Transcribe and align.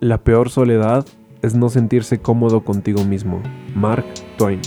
La 0.00 0.16
peor 0.16 0.48
soledad 0.48 1.04
es 1.42 1.54
no 1.54 1.68
sentirse 1.68 2.22
cómodo 2.22 2.64
contigo 2.64 3.04
mismo. 3.04 3.42
Mark 3.74 4.06
Twain. 4.38 4.62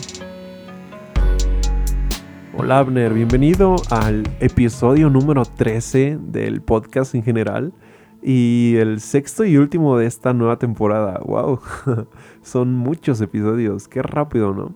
Hola 2.55 2.77
Abner, 2.77 3.15
bienvenido 3.15 3.77
al 3.89 4.29
episodio 4.39 5.09
número 5.09 5.43
13 5.43 6.19
del 6.21 6.61
podcast 6.61 7.15
en 7.15 7.23
general 7.23 7.73
y 8.21 8.75
el 8.77 9.01
sexto 9.01 9.43
y 9.43 9.57
último 9.57 9.97
de 9.97 10.05
esta 10.05 10.33
nueva 10.33 10.59
temporada. 10.59 11.19
¡Wow! 11.25 11.61
Son 12.43 12.71
muchos 12.75 13.19
episodios, 13.19 13.87
qué 13.87 14.03
rápido, 14.03 14.53
¿no? 14.53 14.75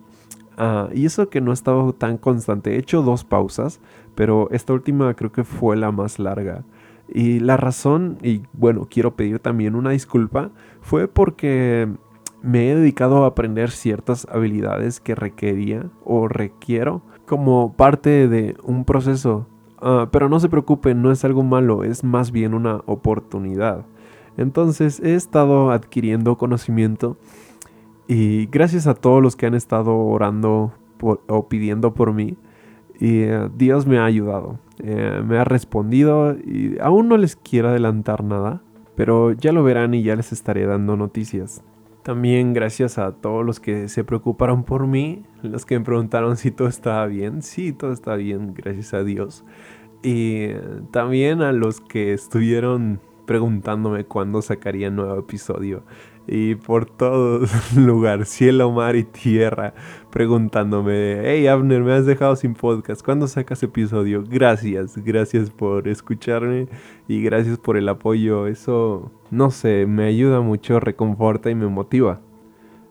Ah, 0.56 0.88
y 0.92 1.06
eso 1.06 1.28
que 1.28 1.40
no 1.40 1.52
he 1.52 1.54
estado 1.54 1.92
tan 1.92 2.18
constante. 2.18 2.74
He 2.74 2.78
hecho 2.78 3.02
dos 3.02 3.22
pausas, 3.22 3.78
pero 4.16 4.48
esta 4.50 4.72
última 4.72 5.14
creo 5.14 5.30
que 5.30 5.44
fue 5.44 5.76
la 5.76 5.92
más 5.92 6.18
larga. 6.18 6.64
Y 7.08 7.40
la 7.40 7.56
razón, 7.56 8.18
y 8.22 8.42
bueno, 8.52 8.86
quiero 8.90 9.16
pedir 9.16 9.38
también 9.38 9.74
una 9.74 9.90
disculpa, 9.90 10.50
fue 10.80 11.08
porque 11.08 11.88
me 12.42 12.70
he 12.70 12.74
dedicado 12.74 13.24
a 13.24 13.28
aprender 13.28 13.70
ciertas 13.70 14.26
habilidades 14.30 15.00
que 15.00 15.14
requería 15.14 15.86
o 16.04 16.28
requiero 16.28 17.02
como 17.26 17.74
parte 17.74 18.28
de 18.28 18.56
un 18.62 18.84
proceso. 18.84 19.46
Ah, 19.80 20.08
pero 20.10 20.28
no 20.28 20.40
se 20.40 20.48
preocupen, 20.48 21.02
no 21.02 21.10
es 21.12 21.24
algo 21.24 21.42
malo, 21.42 21.84
es 21.84 22.04
más 22.04 22.30
bien 22.32 22.54
una 22.54 22.82
oportunidad. 22.86 23.86
Entonces 24.36 25.00
he 25.00 25.14
estado 25.14 25.70
adquiriendo 25.70 26.36
conocimiento 26.36 27.16
y 28.06 28.46
gracias 28.46 28.86
a 28.86 28.94
todos 28.94 29.22
los 29.22 29.36
que 29.36 29.46
han 29.46 29.54
estado 29.54 29.96
orando 29.96 30.72
o 31.00 31.48
pidiendo 31.48 31.94
por 31.94 32.12
mí, 32.12 32.36
y 32.98 33.22
eh, 33.22 33.48
Dios 33.56 33.86
me 33.86 33.98
ha 33.98 34.04
ayudado. 34.04 34.58
Eh, 34.78 35.22
me 35.24 35.38
ha 35.38 35.44
respondido 35.44 36.36
y 36.36 36.76
aún 36.80 37.08
no 37.08 37.16
les 37.16 37.36
quiero 37.36 37.68
adelantar 37.68 38.22
nada, 38.24 38.62
pero 38.96 39.32
ya 39.32 39.52
lo 39.52 39.62
verán 39.62 39.94
y 39.94 40.02
ya 40.02 40.16
les 40.16 40.32
estaré 40.32 40.66
dando 40.66 40.96
noticias. 40.96 41.62
También 42.02 42.54
gracias 42.54 42.96
a 42.98 43.12
todos 43.12 43.44
los 43.44 43.60
que 43.60 43.88
se 43.88 44.04
preocuparon 44.04 44.64
por 44.64 44.86
mí, 44.86 45.22
los 45.42 45.66
que 45.66 45.78
me 45.78 45.84
preguntaron 45.84 46.36
si 46.36 46.50
todo 46.50 46.68
estaba 46.68 47.06
bien. 47.06 47.42
Sí, 47.42 47.72
todo 47.72 47.92
está 47.92 48.16
bien, 48.16 48.54
gracias 48.54 48.94
a 48.94 49.04
Dios. 49.04 49.44
Y 50.02 50.50
también 50.90 51.42
a 51.42 51.52
los 51.52 51.80
que 51.80 52.12
estuvieron 52.12 53.00
preguntándome 53.26 54.04
cuándo 54.04 54.40
sacaría 54.40 54.90
nuevo 54.90 55.18
episodio 55.18 55.82
y 56.28 56.56
por 56.56 56.84
todo 56.84 57.40
lugar, 57.76 58.26
cielo, 58.26 58.70
mar 58.70 58.94
y 58.96 59.04
tierra, 59.04 59.72
preguntándome, 60.10 61.22
hey 61.24 61.46
Abner, 61.46 61.82
me 61.82 61.94
has 61.94 62.04
dejado 62.04 62.36
sin 62.36 62.54
podcast, 62.54 63.02
¿cuándo 63.02 63.26
sacas 63.26 63.62
episodio? 63.62 64.22
Gracias, 64.28 64.98
gracias 64.98 65.50
por 65.50 65.88
escucharme 65.88 66.68
y 67.08 67.22
gracias 67.22 67.58
por 67.58 67.78
el 67.78 67.88
apoyo, 67.88 68.46
eso, 68.46 69.10
no 69.30 69.50
sé, 69.50 69.86
me 69.86 70.04
ayuda 70.04 70.40
mucho, 70.40 70.78
reconforta 70.78 71.50
y 71.50 71.54
me 71.54 71.66
motiva. 71.66 72.20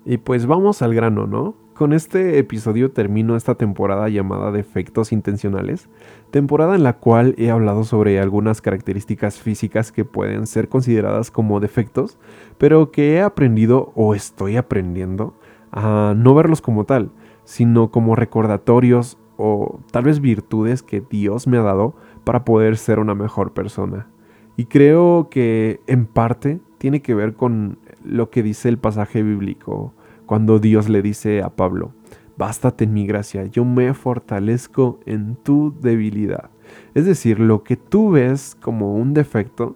Y 0.04 0.18
pues 0.18 0.46
vamos 0.46 0.82
al 0.82 0.96
grano, 0.96 1.28
¿no? 1.28 1.67
Con 1.78 1.94
este 1.94 2.40
episodio 2.40 2.90
termino 2.90 3.36
esta 3.36 3.54
temporada 3.54 4.10
llamada 4.10 4.52
Defectos 4.52 5.12
Intencionales, 5.12 5.90
temporada 6.32 6.74
en 6.74 6.82
la 6.82 6.94
cual 6.94 7.36
he 7.38 7.52
hablado 7.52 7.84
sobre 7.84 8.20
algunas 8.20 8.62
características 8.62 9.38
físicas 9.38 9.92
que 9.92 10.04
pueden 10.04 10.48
ser 10.48 10.70
consideradas 10.70 11.30
como 11.30 11.60
defectos, 11.60 12.18
pero 12.58 12.90
que 12.90 13.14
he 13.14 13.22
aprendido 13.22 13.92
o 13.94 14.16
estoy 14.16 14.58
aprendiendo 14.58 15.36
a 15.72 16.16
no 16.18 16.34
verlos 16.34 16.62
como 16.62 16.86
tal, 16.86 17.12
sino 17.44 17.92
como 17.92 18.16
recordatorios 18.16 19.20
o 19.38 19.80
tal 19.92 20.06
vez 20.06 20.20
virtudes 20.20 20.82
que 20.82 21.04
Dios 21.08 21.46
me 21.46 21.58
ha 21.58 21.62
dado 21.62 21.94
para 22.24 22.44
poder 22.44 22.78
ser 22.78 22.98
una 22.98 23.14
mejor 23.14 23.54
persona. 23.54 24.08
Y 24.56 24.66
creo 24.66 25.28
que 25.30 25.82
en 25.86 26.08
parte 26.08 26.60
tiene 26.80 27.04
que 27.04 27.14
ver 27.14 27.36
con 27.36 27.78
lo 28.04 28.32
que 28.32 28.42
dice 28.42 28.68
el 28.68 28.80
pasaje 28.80 29.22
bíblico 29.22 29.94
cuando 30.28 30.60
Dios 30.60 30.90
le 30.90 31.02
dice 31.02 31.42
a 31.42 31.50
Pablo, 31.50 31.94
bástate 32.38 32.84
en 32.84 32.94
mi 32.94 33.08
gracia, 33.08 33.46
yo 33.46 33.66
me 33.66 33.94
fortalezco 33.96 35.00
en 35.08 35.36
tu 35.38 35.74
debilidad. 35.82 36.52
Es 36.94 37.06
decir, 37.06 37.40
lo 37.40 37.64
que 37.64 37.78
tú 37.78 38.12
ves 38.12 38.56
como 38.62 38.94
un 38.94 39.14
defecto, 39.14 39.76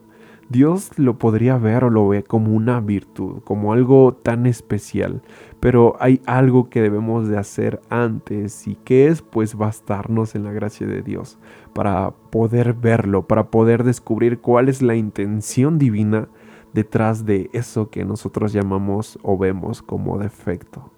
Dios 0.49 0.91
lo 0.97 1.17
podría 1.17 1.57
ver 1.57 1.85
o 1.85 1.89
lo 1.89 2.09
ve 2.09 2.23
como 2.23 2.53
una 2.53 2.81
virtud, 2.81 3.41
como 3.45 3.71
algo 3.71 4.13
tan 4.13 4.45
especial. 4.45 5.21
Pero 5.61 5.95
hay 6.01 6.19
algo 6.25 6.69
que 6.69 6.81
debemos 6.81 7.29
de 7.29 7.37
hacer 7.37 7.79
antes 7.89 8.67
y 8.67 8.75
que 8.75 9.07
es 9.07 9.21
pues 9.21 9.55
bastarnos 9.55 10.35
en 10.35 10.43
la 10.43 10.51
gracia 10.51 10.85
de 10.85 11.01
Dios 11.01 11.39
para 11.73 12.11
poder 12.11 12.73
verlo, 12.73 13.25
para 13.27 13.49
poder 13.49 13.85
descubrir 13.85 14.39
cuál 14.39 14.67
es 14.67 14.81
la 14.81 14.95
intención 14.95 15.77
divina 15.77 16.27
detrás 16.73 17.25
de 17.25 17.49
eso 17.53 17.89
que 17.89 18.05
nosotros 18.05 18.53
llamamos 18.53 19.19
o 19.23 19.37
vemos 19.37 19.81
como 19.81 20.17
defecto. 20.17 20.91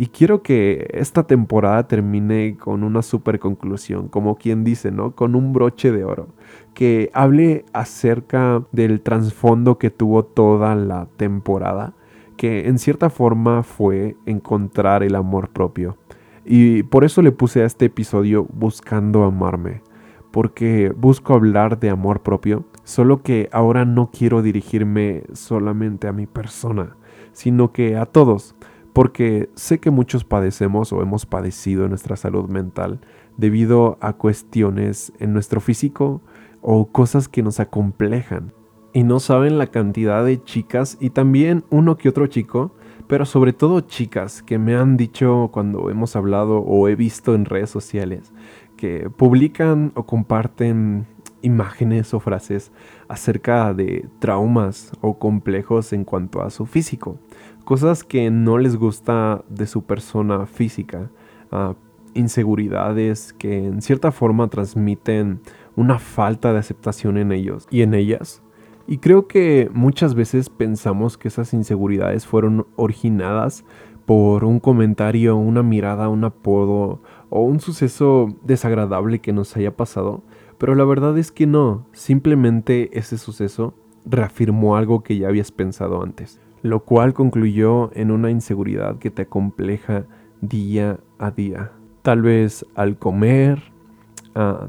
Y 0.00 0.06
quiero 0.06 0.44
que 0.44 0.88
esta 0.92 1.26
temporada 1.26 1.88
termine 1.88 2.56
con 2.56 2.84
una 2.84 3.02
super 3.02 3.40
conclusión, 3.40 4.06
como 4.06 4.36
quien 4.36 4.62
dice, 4.62 4.92
¿no? 4.92 5.16
Con 5.16 5.34
un 5.34 5.52
broche 5.52 5.90
de 5.90 6.04
oro, 6.04 6.28
que 6.72 7.10
hable 7.12 7.64
acerca 7.72 8.62
del 8.70 9.00
trasfondo 9.00 9.76
que 9.76 9.90
tuvo 9.90 10.24
toda 10.24 10.76
la 10.76 11.08
temporada, 11.16 11.94
que 12.36 12.68
en 12.68 12.78
cierta 12.78 13.10
forma 13.10 13.64
fue 13.64 14.16
encontrar 14.24 15.02
el 15.02 15.16
amor 15.16 15.48
propio. 15.48 15.98
Y 16.44 16.84
por 16.84 17.04
eso 17.04 17.20
le 17.20 17.32
puse 17.32 17.62
a 17.62 17.66
este 17.66 17.86
episodio 17.86 18.46
Buscando 18.52 19.24
amarme, 19.24 19.82
porque 20.30 20.92
busco 20.96 21.34
hablar 21.34 21.80
de 21.80 21.90
amor 21.90 22.22
propio, 22.22 22.64
solo 22.88 23.22
que 23.22 23.50
ahora 23.52 23.84
no 23.84 24.10
quiero 24.10 24.40
dirigirme 24.40 25.24
solamente 25.34 26.08
a 26.08 26.12
mi 26.14 26.26
persona, 26.26 26.96
sino 27.32 27.70
que 27.70 27.98
a 27.98 28.06
todos, 28.06 28.54
porque 28.94 29.50
sé 29.56 29.78
que 29.78 29.90
muchos 29.90 30.24
padecemos 30.24 30.90
o 30.94 31.02
hemos 31.02 31.26
padecido 31.26 31.86
nuestra 31.86 32.16
salud 32.16 32.48
mental 32.48 33.00
debido 33.36 33.98
a 34.00 34.14
cuestiones 34.14 35.12
en 35.18 35.34
nuestro 35.34 35.60
físico 35.60 36.22
o 36.62 36.90
cosas 36.90 37.28
que 37.28 37.42
nos 37.42 37.60
acomplejan. 37.60 38.54
Y 38.94 39.02
no 39.02 39.20
saben 39.20 39.58
la 39.58 39.66
cantidad 39.66 40.24
de 40.24 40.42
chicas 40.42 40.96
y 40.98 41.10
también 41.10 41.64
uno 41.68 41.98
que 41.98 42.08
otro 42.08 42.26
chico, 42.26 42.74
pero 43.06 43.26
sobre 43.26 43.52
todo 43.52 43.82
chicas 43.82 44.42
que 44.42 44.58
me 44.58 44.76
han 44.76 44.96
dicho 44.96 45.50
cuando 45.52 45.90
hemos 45.90 46.16
hablado 46.16 46.60
o 46.60 46.88
he 46.88 46.96
visto 46.96 47.34
en 47.34 47.44
redes 47.44 47.68
sociales 47.68 48.32
que 48.78 49.10
publican 49.10 49.92
o 49.94 50.06
comparten 50.06 51.06
imágenes 51.42 52.12
o 52.14 52.20
frases 52.20 52.72
acerca 53.08 53.72
de 53.74 54.08
traumas 54.18 54.92
o 55.00 55.18
complejos 55.18 55.92
en 55.92 56.04
cuanto 56.04 56.42
a 56.42 56.50
su 56.50 56.66
físico, 56.66 57.18
cosas 57.64 58.04
que 58.04 58.30
no 58.30 58.58
les 58.58 58.76
gusta 58.76 59.44
de 59.48 59.66
su 59.66 59.82
persona 59.82 60.46
física, 60.46 61.10
ah, 61.52 61.74
inseguridades 62.14 63.32
que 63.32 63.66
en 63.66 63.82
cierta 63.82 64.10
forma 64.10 64.48
transmiten 64.48 65.40
una 65.76 65.98
falta 65.98 66.52
de 66.52 66.58
aceptación 66.58 67.18
en 67.18 67.32
ellos 67.32 67.66
y 67.70 67.82
en 67.82 67.94
ellas. 67.94 68.42
Y 68.86 68.98
creo 68.98 69.28
que 69.28 69.70
muchas 69.74 70.14
veces 70.14 70.48
pensamos 70.48 71.18
que 71.18 71.28
esas 71.28 71.52
inseguridades 71.52 72.26
fueron 72.26 72.66
originadas 72.76 73.64
por 74.06 74.44
un 74.44 74.60
comentario, 74.60 75.36
una 75.36 75.62
mirada, 75.62 76.08
un 76.08 76.24
apodo 76.24 77.02
o 77.28 77.42
un 77.42 77.60
suceso 77.60 78.34
desagradable 78.42 79.18
que 79.18 79.34
nos 79.34 79.54
haya 79.54 79.76
pasado, 79.76 80.22
pero 80.58 80.74
la 80.74 80.84
verdad 80.84 81.16
es 81.18 81.32
que 81.32 81.46
no, 81.46 81.86
simplemente 81.92 82.90
ese 82.98 83.16
suceso 83.16 83.74
reafirmó 84.04 84.76
algo 84.76 85.02
que 85.02 85.16
ya 85.16 85.28
habías 85.28 85.52
pensado 85.52 86.02
antes, 86.02 86.40
lo 86.62 86.84
cual 86.84 87.14
concluyó 87.14 87.90
en 87.94 88.10
una 88.10 88.30
inseguridad 88.30 88.98
que 88.98 89.10
te 89.10 89.22
acompleja 89.22 90.04
día 90.40 90.98
a 91.18 91.30
día. 91.30 91.72
Tal 92.02 92.22
vez 92.22 92.66
al 92.74 92.98
comer, 92.98 93.62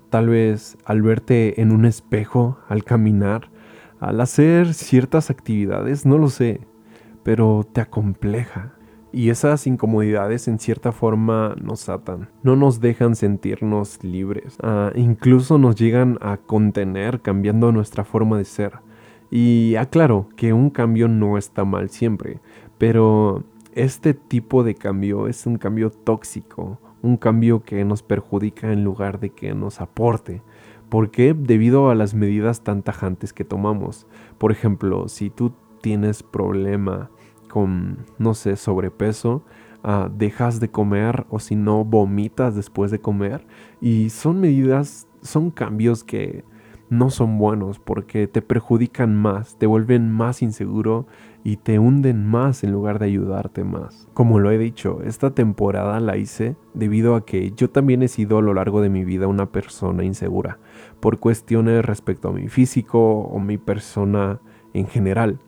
tal 0.09 0.29
vez 0.29 0.77
al 0.85 1.01
verte 1.01 1.61
en 1.61 1.71
un 1.71 1.85
espejo, 1.85 2.57
al 2.67 2.83
caminar, 2.83 3.49
al 3.99 4.21
hacer 4.21 4.73
ciertas 4.73 5.29
actividades, 5.29 6.05
no 6.05 6.17
lo 6.17 6.29
sé, 6.29 6.61
pero 7.23 7.67
te 7.71 7.81
acompleja. 7.81 8.73
Y 9.11 9.29
esas 9.31 9.65
incomodidades 9.65 10.47
en 10.47 10.59
cierta 10.59 10.91
forma 10.91 11.55
nos 11.59 11.89
atan, 11.89 12.29
no 12.43 12.55
nos 12.55 12.79
dejan 12.79 13.15
sentirnos 13.15 14.03
libres, 14.03 14.57
ah, 14.61 14.91
incluso 14.93 15.57
nos 15.57 15.75
llegan 15.75 16.19
a 16.21 16.37
contener 16.37 17.21
cambiando 17.21 17.71
nuestra 17.71 18.03
forma 18.03 18.37
de 18.37 18.45
ser. 18.45 18.73
Y 19.31 19.75
aclaro 19.75 20.29
que 20.35 20.53
un 20.53 20.69
cambio 20.69 21.07
no 21.07 21.37
está 21.37 21.65
mal 21.65 21.89
siempre, 21.89 22.39
pero 22.77 23.43
este 23.73 24.13
tipo 24.13 24.63
de 24.63 24.75
cambio 24.75 25.27
es 25.27 25.45
un 25.47 25.57
cambio 25.57 25.89
tóxico, 25.89 26.79
un 27.01 27.17
cambio 27.17 27.63
que 27.63 27.83
nos 27.85 28.03
perjudica 28.03 28.71
en 28.71 28.83
lugar 28.83 29.19
de 29.19 29.31
que 29.31 29.55
nos 29.55 29.81
aporte. 29.81 30.43
¿Por 30.89 31.11
qué? 31.11 31.35
Debido 31.35 31.89
a 31.89 31.95
las 31.95 32.13
medidas 32.13 32.63
tan 32.63 32.83
tajantes 32.83 33.33
que 33.33 33.43
tomamos. 33.43 34.07
Por 34.37 34.51
ejemplo, 34.51 35.07
si 35.07 35.29
tú 35.29 35.53
tienes 35.81 36.23
problema 36.23 37.11
con, 37.49 38.05
no 38.17 38.33
sé, 38.33 38.55
sobrepeso, 38.55 39.43
ah, 39.83 40.09
dejas 40.09 40.61
de 40.61 40.71
comer 40.71 41.25
o 41.29 41.39
si 41.39 41.57
no, 41.57 41.83
vomitas 41.83 42.55
después 42.55 42.91
de 42.91 43.01
comer. 43.01 43.45
Y 43.81 44.09
son 44.11 44.39
medidas, 44.39 45.09
son 45.21 45.51
cambios 45.51 46.05
que 46.05 46.45
no 46.89 47.09
son 47.09 47.37
buenos 47.37 47.79
porque 47.79 48.27
te 48.27 48.41
perjudican 48.41 49.15
más, 49.15 49.57
te 49.57 49.67
vuelven 49.67 50.11
más 50.11 50.41
inseguro 50.41 51.05
y 51.43 51.57
te 51.57 51.79
hunden 51.79 52.25
más 52.25 52.63
en 52.63 52.71
lugar 52.71 52.99
de 52.99 53.05
ayudarte 53.05 53.63
más. 53.63 54.07
Como 54.13 54.39
lo 54.39 54.51
he 54.51 54.57
dicho, 54.57 55.01
esta 55.03 55.31
temporada 55.31 55.99
la 55.99 56.17
hice 56.17 56.55
debido 56.73 57.15
a 57.15 57.25
que 57.25 57.51
yo 57.51 57.69
también 57.69 58.03
he 58.03 58.07
sido 58.07 58.39
a 58.39 58.41
lo 58.41 58.53
largo 58.53 58.81
de 58.81 58.89
mi 58.89 59.05
vida 59.05 59.27
una 59.27 59.51
persona 59.51 60.03
insegura 60.03 60.59
por 60.99 61.19
cuestiones 61.19 61.85
respecto 61.85 62.29
a 62.29 62.33
mi 62.33 62.49
físico 62.49 63.19
o 63.19 63.39
mi 63.39 63.57
persona 63.57 64.39
en 64.73 64.87
general. 64.87 65.39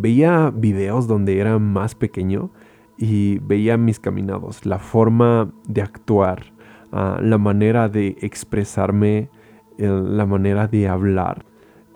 Veía 0.00 0.50
videos 0.50 1.06
donde 1.06 1.38
era 1.38 1.58
más 1.58 1.94
pequeño 1.94 2.50
y 2.96 3.38
veía 3.40 3.76
mis 3.76 4.00
caminados, 4.00 4.64
la 4.64 4.78
forma 4.78 5.52
de 5.68 5.82
actuar, 5.82 6.54
ah, 6.90 7.18
la 7.22 7.36
manera 7.36 7.90
de 7.90 8.16
expresarme, 8.22 9.28
la 9.76 10.24
manera 10.24 10.68
de 10.68 10.88
hablar. 10.88 11.44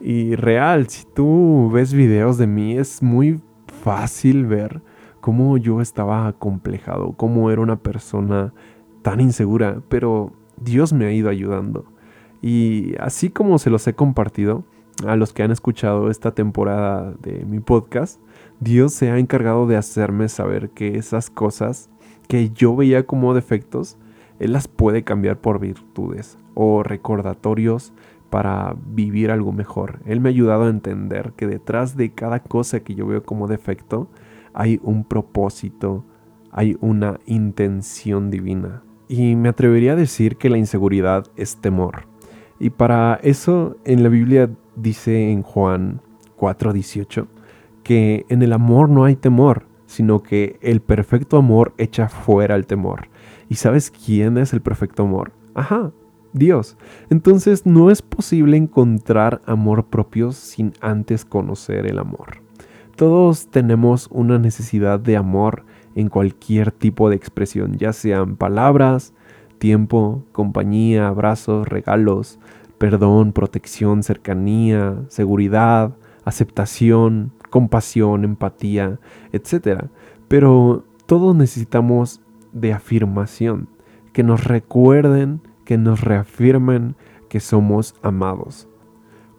Y 0.00 0.34
real, 0.34 0.86
si 0.88 1.06
tú 1.06 1.70
ves 1.72 1.94
videos 1.94 2.36
de 2.36 2.46
mí, 2.46 2.76
es 2.76 3.02
muy 3.02 3.40
fácil 3.82 4.44
ver 4.44 4.82
cómo 5.22 5.56
yo 5.56 5.80
estaba 5.80 6.26
acomplejado, 6.26 7.12
cómo 7.12 7.50
era 7.50 7.62
una 7.62 7.76
persona 7.76 8.52
tan 9.00 9.22
insegura, 9.22 9.80
pero 9.88 10.34
Dios 10.58 10.92
me 10.92 11.06
ha 11.06 11.12
ido 11.12 11.30
ayudando. 11.30 11.86
Y 12.42 12.94
así 13.00 13.30
como 13.30 13.58
se 13.58 13.70
los 13.70 13.86
he 13.86 13.94
compartido 13.94 14.64
a 15.06 15.16
los 15.16 15.32
que 15.32 15.42
han 15.42 15.50
escuchado 15.50 16.10
esta 16.10 16.32
temporada 16.34 17.14
de 17.20 17.44
mi 17.44 17.60
podcast, 17.60 18.20
Dios 18.60 18.92
se 18.92 19.10
ha 19.10 19.18
encargado 19.18 19.66
de 19.66 19.76
hacerme 19.76 20.28
saber 20.28 20.70
que 20.70 20.96
esas 20.96 21.30
cosas 21.30 21.90
que 22.28 22.50
yo 22.50 22.74
veía 22.76 23.06
como 23.06 23.34
defectos, 23.34 23.96
Él 24.38 24.52
las 24.52 24.68
puede 24.68 25.04
cambiar 25.04 25.38
por 25.40 25.60
virtudes 25.60 26.38
o 26.54 26.82
recordatorios 26.82 27.92
para 28.30 28.74
vivir 28.86 29.30
algo 29.30 29.52
mejor. 29.52 30.00
Él 30.06 30.20
me 30.20 30.28
ha 30.28 30.30
ayudado 30.30 30.64
a 30.64 30.70
entender 30.70 31.32
que 31.36 31.46
detrás 31.46 31.96
de 31.96 32.12
cada 32.12 32.40
cosa 32.40 32.80
que 32.80 32.94
yo 32.94 33.06
veo 33.06 33.22
como 33.22 33.46
defecto 33.46 34.08
hay 34.52 34.80
un 34.82 35.04
propósito, 35.04 36.04
hay 36.50 36.76
una 36.80 37.20
intención 37.26 38.30
divina. 38.30 38.82
Y 39.08 39.36
me 39.36 39.50
atrevería 39.50 39.92
a 39.92 39.96
decir 39.96 40.36
que 40.36 40.50
la 40.50 40.58
inseguridad 40.58 41.26
es 41.36 41.56
temor. 41.58 42.06
Y 42.58 42.70
para 42.70 43.20
eso 43.22 43.76
en 43.84 44.02
la 44.02 44.08
Biblia 44.08 44.50
dice 44.76 45.30
en 45.30 45.42
Juan 45.42 46.00
4:18 46.36 47.26
que 47.82 48.24
en 48.28 48.42
el 48.42 48.52
amor 48.52 48.88
no 48.88 49.04
hay 49.04 49.16
temor, 49.16 49.66
sino 49.86 50.22
que 50.22 50.58
el 50.62 50.80
perfecto 50.80 51.36
amor 51.36 51.74
echa 51.78 52.08
fuera 52.08 52.54
el 52.56 52.66
temor. 52.66 53.08
¿Y 53.48 53.56
sabes 53.56 53.90
quién 53.90 54.38
es 54.38 54.52
el 54.52 54.62
perfecto 54.62 55.02
amor? 55.02 55.32
Ajá, 55.54 55.92
Dios. 56.32 56.76
Entonces 57.10 57.66
no 57.66 57.90
es 57.90 58.02
posible 58.02 58.56
encontrar 58.56 59.42
amor 59.46 59.86
propio 59.86 60.32
sin 60.32 60.72
antes 60.80 61.24
conocer 61.24 61.86
el 61.86 61.98
amor. 61.98 62.42
Todos 62.96 63.48
tenemos 63.48 64.08
una 64.10 64.38
necesidad 64.38 65.00
de 65.00 65.16
amor 65.16 65.64
en 65.94 66.08
cualquier 66.08 66.72
tipo 66.72 67.10
de 67.10 67.16
expresión, 67.16 67.76
ya 67.76 67.92
sean 67.92 68.36
palabras, 68.36 69.14
tiempo, 69.58 70.24
compañía, 70.32 71.08
abrazos, 71.08 71.68
regalos, 71.68 72.38
perdón, 72.84 73.32
protección, 73.32 74.02
cercanía, 74.02 75.04
seguridad, 75.08 75.96
aceptación, 76.26 77.32
compasión, 77.48 78.24
empatía, 78.24 78.98
etc. 79.32 79.86
Pero 80.28 80.84
todos 81.06 81.34
necesitamos 81.34 82.20
de 82.52 82.74
afirmación, 82.74 83.70
que 84.12 84.22
nos 84.22 84.44
recuerden, 84.44 85.40
que 85.64 85.78
nos 85.78 86.02
reafirmen 86.02 86.94
que 87.30 87.40
somos 87.40 87.94
amados. 88.02 88.68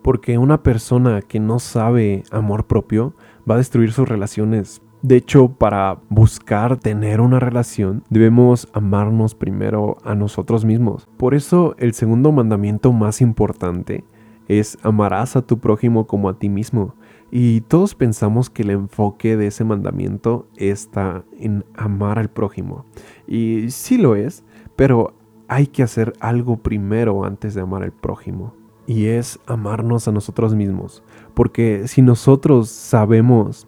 Porque 0.01 0.39
una 0.39 0.63
persona 0.63 1.21
que 1.21 1.39
no 1.39 1.59
sabe 1.59 2.23
amor 2.31 2.65
propio 2.65 3.13
va 3.47 3.53
a 3.53 3.59
destruir 3.59 3.91
sus 3.91 4.09
relaciones 4.09 4.81
de 5.05 5.17
hecho, 5.17 5.49
para 5.49 5.99
buscar 6.09 6.77
tener 6.77 7.21
una 7.21 7.39
relación, 7.39 8.03
debemos 8.09 8.67
amarnos 8.73 9.35
primero 9.35 9.97
a 10.03 10.15
nosotros 10.15 10.65
mismos. 10.65 11.07
Por 11.17 11.35
eso, 11.35 11.75
el 11.77 11.93
segundo 11.93 12.31
mandamiento 12.31 12.91
más 12.91 13.21
importante 13.21 14.03
es 14.47 14.79
amarás 14.81 15.35
a 15.35 15.43
tu 15.43 15.59
prójimo 15.59 16.07
como 16.07 16.27
a 16.27 16.39
ti 16.39 16.49
mismo. 16.49 16.95
Y 17.29 17.61
todos 17.61 17.93
pensamos 17.93 18.49
que 18.49 18.63
el 18.63 18.71
enfoque 18.71 19.37
de 19.37 19.47
ese 19.47 19.63
mandamiento 19.63 20.47
está 20.55 21.23
en 21.37 21.63
amar 21.75 22.17
al 22.17 22.29
prójimo. 22.29 22.85
Y 23.27 23.69
sí 23.69 23.99
lo 23.99 24.15
es, 24.15 24.43
pero 24.75 25.13
hay 25.47 25.67
que 25.67 25.83
hacer 25.83 26.13
algo 26.19 26.57
primero 26.57 27.25
antes 27.25 27.53
de 27.53 27.61
amar 27.61 27.83
al 27.83 27.91
prójimo. 27.91 28.55
Y 28.87 29.05
es 29.05 29.39
amarnos 29.45 30.07
a 30.07 30.11
nosotros 30.11 30.55
mismos. 30.55 31.03
Porque 31.35 31.87
si 31.87 32.01
nosotros 32.01 32.69
sabemos 32.69 33.67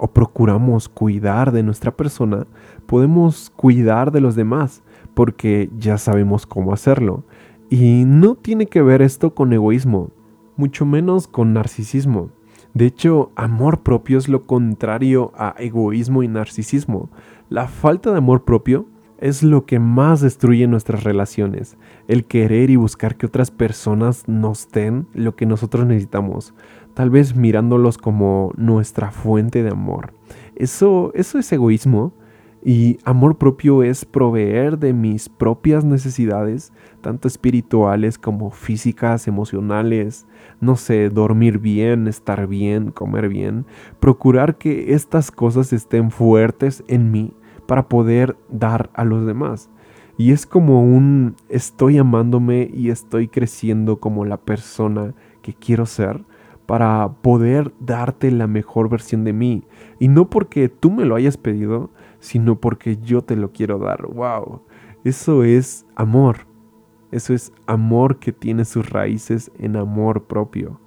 o 0.00 0.08
procuramos 0.08 0.88
cuidar 0.88 1.52
de 1.52 1.62
nuestra 1.62 1.94
persona, 1.94 2.46
podemos 2.86 3.50
cuidar 3.54 4.10
de 4.10 4.20
los 4.20 4.34
demás 4.34 4.82
porque 5.12 5.68
ya 5.76 5.98
sabemos 5.98 6.46
cómo 6.46 6.72
hacerlo. 6.72 7.24
Y 7.68 8.04
no 8.06 8.34
tiene 8.34 8.66
que 8.66 8.80
ver 8.80 9.02
esto 9.02 9.34
con 9.34 9.52
egoísmo, 9.52 10.10
mucho 10.56 10.86
menos 10.86 11.28
con 11.28 11.52
narcisismo. 11.52 12.30
De 12.72 12.86
hecho, 12.86 13.30
amor 13.36 13.80
propio 13.80 14.16
es 14.16 14.28
lo 14.28 14.46
contrario 14.46 15.32
a 15.36 15.54
egoísmo 15.58 16.22
y 16.22 16.28
narcisismo. 16.28 17.10
La 17.48 17.68
falta 17.68 18.10
de 18.10 18.18
amor 18.18 18.44
propio 18.44 18.86
es 19.20 19.42
lo 19.42 19.66
que 19.66 19.78
más 19.78 20.20
destruye 20.20 20.66
nuestras 20.66 21.04
relaciones, 21.04 21.76
el 22.08 22.24
querer 22.24 22.70
y 22.70 22.76
buscar 22.76 23.16
que 23.16 23.26
otras 23.26 23.50
personas 23.50 24.26
nos 24.26 24.70
den 24.70 25.06
lo 25.12 25.36
que 25.36 25.46
nosotros 25.46 25.86
necesitamos, 25.86 26.54
tal 26.94 27.10
vez 27.10 27.34
mirándolos 27.34 27.98
como 27.98 28.52
nuestra 28.56 29.10
fuente 29.10 29.62
de 29.62 29.70
amor. 29.70 30.12
Eso, 30.56 31.12
eso 31.14 31.38
es 31.38 31.52
egoísmo 31.52 32.12
y 32.62 32.98
amor 33.04 33.38
propio 33.38 33.82
es 33.82 34.04
proveer 34.04 34.78
de 34.78 34.92
mis 34.92 35.30
propias 35.30 35.84
necesidades, 35.84 36.72
tanto 37.00 37.26
espirituales 37.26 38.18
como 38.18 38.50
físicas, 38.50 39.26
emocionales, 39.26 40.26
no 40.60 40.76
sé, 40.76 41.08
dormir 41.08 41.58
bien, 41.58 42.06
estar 42.06 42.46
bien, 42.46 42.90
comer 42.90 43.30
bien, 43.30 43.64
procurar 43.98 44.58
que 44.58 44.92
estas 44.92 45.30
cosas 45.30 45.72
estén 45.72 46.10
fuertes 46.10 46.84
en 46.86 47.10
mí 47.10 47.32
para 47.66 47.88
poder 47.88 48.36
dar 48.50 48.90
a 48.92 49.04
los 49.04 49.24
demás. 49.24 49.70
Y 50.18 50.32
es 50.32 50.44
como 50.44 50.82
un 50.82 51.36
estoy 51.48 51.96
amándome 51.96 52.68
y 52.70 52.90
estoy 52.90 53.28
creciendo 53.28 54.00
como 54.00 54.26
la 54.26 54.36
persona 54.36 55.14
que 55.40 55.54
quiero 55.54 55.86
ser 55.86 56.22
para 56.70 57.14
poder 57.20 57.72
darte 57.80 58.30
la 58.30 58.46
mejor 58.46 58.88
versión 58.88 59.24
de 59.24 59.32
mí. 59.32 59.64
Y 59.98 60.06
no 60.06 60.30
porque 60.30 60.68
tú 60.68 60.92
me 60.92 61.04
lo 61.04 61.16
hayas 61.16 61.36
pedido, 61.36 61.90
sino 62.20 62.60
porque 62.60 62.96
yo 62.98 63.22
te 63.22 63.34
lo 63.34 63.50
quiero 63.50 63.80
dar. 63.80 64.06
¡Wow! 64.06 64.62
Eso 65.02 65.42
es 65.42 65.84
amor. 65.96 66.46
Eso 67.10 67.34
es 67.34 67.52
amor 67.66 68.20
que 68.20 68.30
tiene 68.30 68.64
sus 68.64 68.88
raíces 68.88 69.50
en 69.58 69.74
amor 69.74 70.28
propio. 70.28 70.78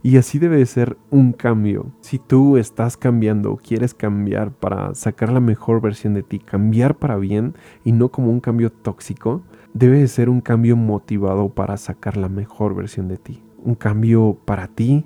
Y 0.00 0.16
así 0.16 0.38
debe 0.38 0.64
ser 0.64 0.96
un 1.10 1.32
cambio. 1.32 1.86
Si 2.02 2.20
tú 2.20 2.56
estás 2.56 2.96
cambiando 2.96 3.50
o 3.50 3.56
quieres 3.56 3.94
cambiar 3.94 4.52
para 4.52 4.94
sacar 4.94 5.32
la 5.32 5.40
mejor 5.40 5.80
versión 5.80 6.14
de 6.14 6.22
ti, 6.22 6.38
cambiar 6.38 6.98
para 6.98 7.16
bien 7.16 7.54
y 7.82 7.90
no 7.90 8.10
como 8.10 8.30
un 8.30 8.38
cambio 8.38 8.70
tóxico, 8.70 9.42
debe 9.74 10.06
ser 10.06 10.28
un 10.28 10.40
cambio 10.40 10.76
motivado 10.76 11.48
para 11.48 11.76
sacar 11.78 12.16
la 12.16 12.28
mejor 12.28 12.76
versión 12.76 13.08
de 13.08 13.16
ti. 13.16 13.42
Un 13.64 13.74
cambio 13.74 14.38
para 14.44 14.68
ti, 14.68 15.04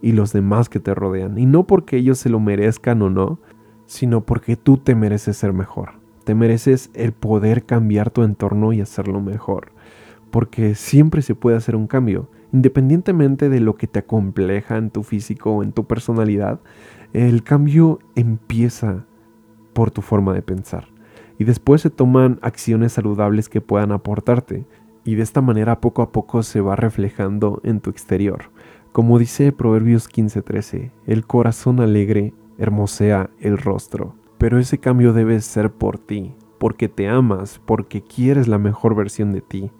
y 0.00 0.12
los 0.12 0.32
demás 0.32 0.68
que 0.68 0.80
te 0.80 0.94
rodean. 0.94 1.38
Y 1.38 1.46
no 1.46 1.66
porque 1.66 1.96
ellos 1.96 2.18
se 2.18 2.28
lo 2.28 2.40
merezcan 2.40 3.02
o 3.02 3.10
no, 3.10 3.40
sino 3.86 4.24
porque 4.24 4.56
tú 4.56 4.76
te 4.76 4.94
mereces 4.94 5.36
ser 5.36 5.52
mejor. 5.52 5.92
Te 6.24 6.34
mereces 6.34 6.90
el 6.94 7.12
poder 7.12 7.64
cambiar 7.64 8.10
tu 8.10 8.22
entorno 8.22 8.72
y 8.72 8.80
hacerlo 8.80 9.20
mejor. 9.20 9.72
Porque 10.30 10.74
siempre 10.74 11.22
se 11.22 11.34
puede 11.34 11.56
hacer 11.56 11.74
un 11.74 11.86
cambio. 11.86 12.30
Independientemente 12.52 13.48
de 13.48 13.60
lo 13.60 13.76
que 13.76 13.86
te 13.86 14.00
acompleja 14.00 14.76
en 14.76 14.90
tu 14.90 15.02
físico 15.02 15.52
o 15.52 15.62
en 15.62 15.72
tu 15.72 15.86
personalidad, 15.86 16.60
el 17.12 17.42
cambio 17.42 17.98
empieza 18.14 19.06
por 19.72 19.90
tu 19.90 20.02
forma 20.02 20.34
de 20.34 20.42
pensar. 20.42 20.88
Y 21.38 21.44
después 21.44 21.80
se 21.82 21.90
toman 21.90 22.38
acciones 22.42 22.92
saludables 22.92 23.48
que 23.48 23.60
puedan 23.60 23.92
aportarte. 23.92 24.66
Y 25.04 25.14
de 25.14 25.22
esta 25.22 25.40
manera 25.40 25.80
poco 25.80 26.02
a 26.02 26.12
poco 26.12 26.42
se 26.42 26.60
va 26.60 26.76
reflejando 26.76 27.60
en 27.64 27.80
tu 27.80 27.88
exterior. 27.88 28.50
Como 28.92 29.18
dice 29.18 29.52
Proverbios 29.52 30.08
15:13, 30.08 30.90
el 31.06 31.26
corazón 31.26 31.80
alegre 31.80 32.32
hermosea 32.58 33.30
el 33.38 33.58
rostro. 33.58 34.14
Pero 34.38 34.58
ese 34.58 34.78
cambio 34.78 35.12
debe 35.12 35.40
ser 35.40 35.70
por 35.70 35.98
ti, 35.98 36.34
porque 36.58 36.88
te 36.88 37.08
amas, 37.08 37.60
porque 37.64 38.02
quieres 38.02 38.48
la 38.48 38.58
mejor 38.58 38.94
versión 38.94 39.32
de 39.32 39.40
ti. 39.40 39.70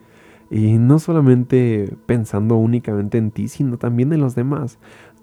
Y 0.50 0.78
no 0.78 0.98
solamente 0.98 1.96
pensando 2.06 2.56
únicamente 2.56 3.18
en 3.18 3.30
ti, 3.30 3.48
sino 3.48 3.78
también 3.78 4.12
en 4.12 4.20
los 4.20 4.34
demás. 4.34 4.78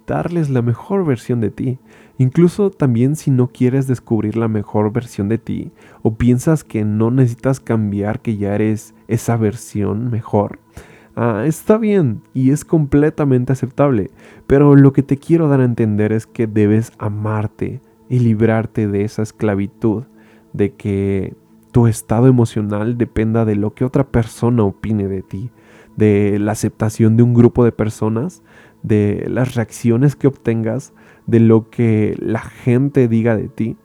Darles 0.08 0.50
la 0.50 0.62
mejor 0.62 1.06
versión 1.06 1.40
de 1.40 1.50
ti. 1.50 1.80
Incluso 2.18 2.70
también 2.70 3.16
si 3.16 3.32
no 3.32 3.48
quieres 3.48 3.88
descubrir 3.88 4.38
la 4.38 4.48
mejor 4.48 4.92
versión 4.92 5.30
de 5.30 5.38
ti 5.38 5.72
o 6.02 6.16
piensas 6.16 6.64
que 6.64 6.86
no 6.86 7.12
necesitas 7.12 7.60
cambiar, 7.60 8.22
que 8.22 8.38
ya 8.38 8.56
eres 8.56 8.94
esa 9.08 9.36
versión 9.36 10.10
mejor, 10.12 10.60
Ah, 11.18 11.44
está 11.46 11.78
bien 11.78 12.24
y 12.34 12.52
es 12.52 12.66
completamente 12.66 13.54
aceptable, 13.54 14.12
pero 14.48 14.76
lo 14.76 14.92
que 14.92 15.02
te 15.02 15.18
quiero 15.18 15.48
dar 15.48 15.62
a 15.62 15.66
entender 15.66 16.12
es 16.12 16.28
que 16.28 16.46
debes 16.46 16.92
amarte 16.98 17.82
y 18.10 18.20
librarte 18.20 18.88
de 18.88 19.06
esa 19.06 19.22
esclavitud, 19.22 20.04
de 20.52 20.74
que 20.74 21.34
tu 21.72 21.88
estado 21.88 22.28
emocional 22.28 22.98
dependa 22.98 23.46
de 23.46 23.56
lo 23.56 23.74
que 23.74 23.86
otra 23.86 24.06
persona 24.06 24.64
opine 24.64 25.08
de 25.08 25.22
ti, 25.22 25.52
de 25.96 26.38
la 26.38 26.52
aceptación 26.52 27.16
de 27.16 27.24
un 27.24 27.34
grupo 27.34 27.64
de 27.64 27.72
personas, 27.72 28.44
de 28.84 29.26
las 29.30 29.56
reacciones 29.56 30.18
que 30.18 30.28
obtengas, 30.28 30.94
de 31.28 31.40
lo 31.40 31.70
que 31.70 32.16
la 32.20 32.42
gente 32.42 33.08
diga 33.08 33.38
de 33.38 33.48
ti, 33.48 33.78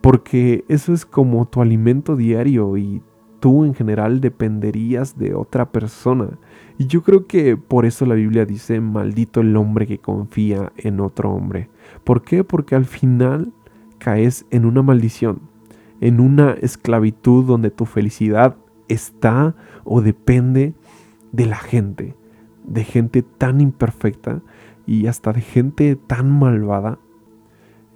porque 0.00 0.64
eso 0.68 0.94
es 0.94 1.04
como 1.04 1.46
tu 1.46 1.60
alimento 1.60 2.16
diario 2.16 2.78
y 2.78 3.02
tú 3.38 3.64
en 3.64 3.74
general 3.74 4.20
dependerías 4.20 5.18
de 5.18 5.34
otra 5.34 5.72
persona. 5.72 6.38
Y 6.80 6.86
yo 6.86 7.02
creo 7.02 7.26
que 7.26 7.58
por 7.58 7.84
eso 7.84 8.06
la 8.06 8.14
Biblia 8.14 8.46
dice, 8.46 8.80
maldito 8.80 9.42
el 9.42 9.54
hombre 9.54 9.86
que 9.86 9.98
confía 9.98 10.72
en 10.78 11.00
otro 11.00 11.30
hombre. 11.30 11.68
¿Por 12.04 12.22
qué? 12.22 12.42
Porque 12.42 12.74
al 12.74 12.86
final 12.86 13.52
caes 13.98 14.46
en 14.50 14.64
una 14.64 14.80
maldición, 14.80 15.40
en 16.00 16.20
una 16.20 16.52
esclavitud 16.52 17.44
donde 17.44 17.70
tu 17.70 17.84
felicidad 17.84 18.56
está 18.88 19.54
o 19.84 20.00
depende 20.00 20.72
de 21.32 21.44
la 21.44 21.58
gente, 21.58 22.14
de 22.64 22.84
gente 22.84 23.22
tan 23.22 23.60
imperfecta 23.60 24.40
y 24.86 25.06
hasta 25.06 25.34
de 25.34 25.42
gente 25.42 25.96
tan 25.96 26.30
malvada 26.30 26.98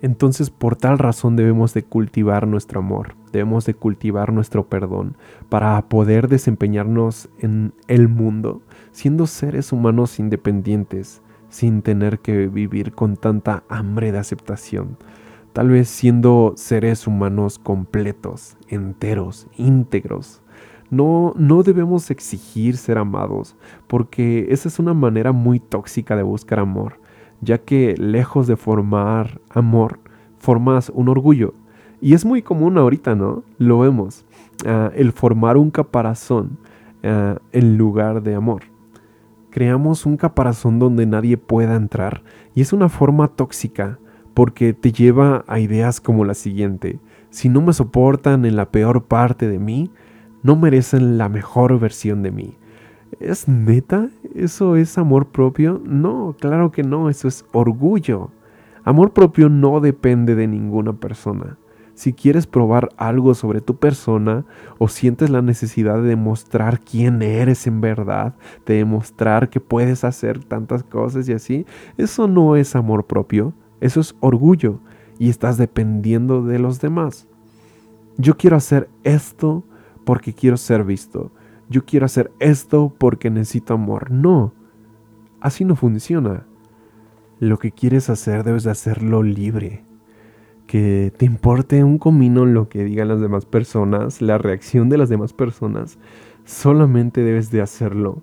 entonces 0.05 0.51
por 0.51 0.77
tal 0.77 0.99
razón 0.99 1.35
debemos 1.35 1.73
de 1.73 1.83
cultivar 1.83 2.47
nuestro 2.47 2.81
amor, 2.81 3.15
debemos 3.33 3.65
de 3.65 3.73
cultivar 3.73 4.35
nuestro 4.35 4.69
perdón 4.69 5.17
para 5.49 5.81
poder 5.89 6.29
desempeñarnos 6.29 7.31
en 7.39 7.73
el 7.89 8.09
mundo 8.09 8.61
siendo 8.93 9.27
seres 9.27 9.73
humanos 9.73 10.19
independientes, 10.19 11.23
sin 11.49 11.81
tener 11.81 12.19
que 12.19 12.49
vivir 12.49 12.93
con 12.93 13.17
tanta 13.17 13.65
hambre 13.71 14.13
de 14.13 14.19
aceptación. 14.19 14.99
Tal 15.55 15.71
vez 15.71 15.89
siendo 15.89 16.53
seres 16.55 17.07
humanos 17.07 17.59
completos, 17.59 18.59
enteros, 18.69 19.47
íntegros. 19.57 20.43
No, 20.91 21.33
no 21.39 21.63
debemos 21.63 22.11
exigir 22.11 22.77
ser 22.77 22.99
amados, 22.99 23.57
porque 23.87 24.49
esa 24.51 24.69
es 24.69 24.79
una 24.79 24.93
manera 24.93 25.33
muy 25.33 25.61
tóxica 25.61 26.15
de 26.15 26.23
buscar 26.23 26.59
amor 26.59 27.04
ya 27.45 27.59
que 27.59 27.95
lejos 27.97 28.47
de 28.47 28.57
formar 28.57 29.41
amor, 29.51 30.01
formas 30.39 30.91
un 30.95 31.09
orgullo. 31.09 31.55
Y 32.01 32.15
es 32.15 32.25
muy 32.25 32.43
común 32.43 32.77
ahorita, 32.77 33.15
¿no? 33.15 33.45
Lo 33.59 33.79
vemos. 33.79 34.25
Ah, 34.67 34.91
el 34.95 35.13
formar 35.13 35.57
un 35.57 35.71
caparazón 35.71 36.59
ah, 37.03 37.39
en 37.53 37.77
lugar 37.77 38.23
de 38.23 38.35
amor. 38.35 38.63
Creamos 39.51 40.05
un 40.05 40.17
caparazón 40.17 40.79
donde 40.79 41.07
nadie 41.07 41.37
pueda 41.37 41.77
entrar 41.77 42.23
y 42.55 42.61
es 42.61 42.73
una 42.73 42.89
forma 42.89 43.29
tóxica 43.29 43.99
porque 44.35 44.75
te 44.75 44.91
lleva 44.91 45.45
a 45.47 45.61
ideas 45.61 46.01
como 46.01 46.25
la 46.25 46.35
siguiente. 46.35 46.99
Si 47.31 47.49
no 47.49 47.61
me 47.61 47.73
soportan 47.73 48.45
en 48.45 48.57
la 48.57 48.71
peor 48.71 49.05
parte 49.05 49.49
de 49.49 49.59
mí, 49.59 49.91
no 50.43 50.57
merecen 50.57 51.19
la 51.19 51.29
mejor 51.29 51.79
versión 51.79 52.23
de 52.23 52.33
mí. 52.33 52.57
¿Es 53.21 53.49
neta? 53.49 54.09
¿Eso 54.35 54.77
es 54.77 54.99
amor 54.99 55.29
propio? 55.29 55.81
No, 55.85 56.35
claro 56.39 56.73
que 56.73 56.83
no, 56.83 57.09
eso 57.09 57.29
es 57.29 57.45
orgullo. 57.53 58.31
Amor 58.85 59.13
propio 59.13 59.49
no 59.49 59.81
depende 59.81 60.35
de 60.35 60.47
ninguna 60.47 60.95
persona. 60.95 61.59
Si 61.95 62.13
quieres 62.13 62.47
probar 62.47 62.89
algo 62.97 63.35
sobre 63.35 63.61
tu 63.61 63.77
persona 63.77 64.45
o 64.79 64.89
sientes 64.89 65.31
la 65.31 65.43
necesidad 65.43 66.03
de 66.03 66.09
demostrar 66.09 66.81
quién 66.81 67.23
eres 67.23 67.67
en 67.67 67.81
verdad, 67.81 68.35
de 68.67 68.75
demostrar 68.75 69.49
que 69.49 69.61
puedes 69.61 70.03
hacer 70.03 70.43
tantas 70.43 70.83
cosas 70.83 71.29
y 71.29 71.33
así, 71.33 71.67
eso 71.97 72.27
no 72.27 72.57
es 72.57 72.75
amor 72.75 73.07
propio, 73.07 73.55
eso 73.81 74.01
es 74.01 74.17
orgullo 74.21 74.81
y 75.19 75.29
estás 75.29 75.57
dependiendo 75.57 76.43
de 76.43 76.59
los 76.59 76.81
demás. 76.81 77.29
Yo 78.17 78.37
quiero 78.37 78.57
hacer 78.57 78.89
esto 79.05 79.63
porque 80.05 80.33
quiero 80.33 80.57
ser 80.57 80.85
visto 80.85 81.31
yo 81.69 81.85
quiero 81.85 82.07
hacer 82.07 82.31
esto 82.39 82.93
porque 82.99 83.31
necesito 83.31 83.75
amor. 83.75 84.11
No, 84.11 84.53
así 85.41 85.65
no 85.65 85.77
funciona. 85.77 86.47
Lo 87.41 87.59
que 87.59 87.73
quieres 87.73 88.11
hacer 88.11 88.45
debes 88.45 88.65
de 88.65 88.71
hacerlo 88.71 89.23
libre. 89.23 89.85
Que 90.67 91.13
te 91.17 91.27
importe 91.27 91.85
un 91.85 91.99
comino 91.99 92.47
lo 92.47 92.69
que 92.69 92.85
digan 92.85 93.09
las 93.09 93.21
demás 93.21 93.45
personas, 93.45 94.23
la 94.23 94.39
reacción 94.39 94.89
de 94.89 94.99
las 94.99 95.09
demás 95.09 95.33
personas. 95.33 95.99
Solamente 96.45 97.23
debes 97.23 97.51
de 97.51 97.61
hacerlo 97.61 98.23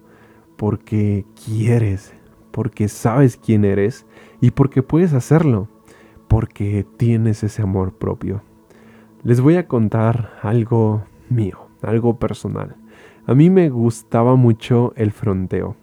porque 0.57 1.25
quieres, 1.45 2.13
porque 2.51 2.87
sabes 2.87 3.37
quién 3.37 3.65
eres 3.65 4.05
y 4.41 4.51
porque 4.51 4.83
puedes 4.83 5.13
hacerlo, 5.13 5.67
porque 6.27 6.85
tienes 6.97 7.43
ese 7.43 7.61
amor 7.61 7.93
propio. 7.93 8.43
Les 9.23 9.41
voy 9.41 9.55
a 9.55 9.67
contar 9.67 10.31
algo 10.41 11.03
mío, 11.29 11.67
algo 11.81 12.17
personal. 12.17 12.75
A 13.25 13.35
mí 13.35 13.49
me 13.49 13.69
gustaba 13.69 14.35
mucho 14.35 14.93
el 14.95 15.11
fronteo. 15.11 15.75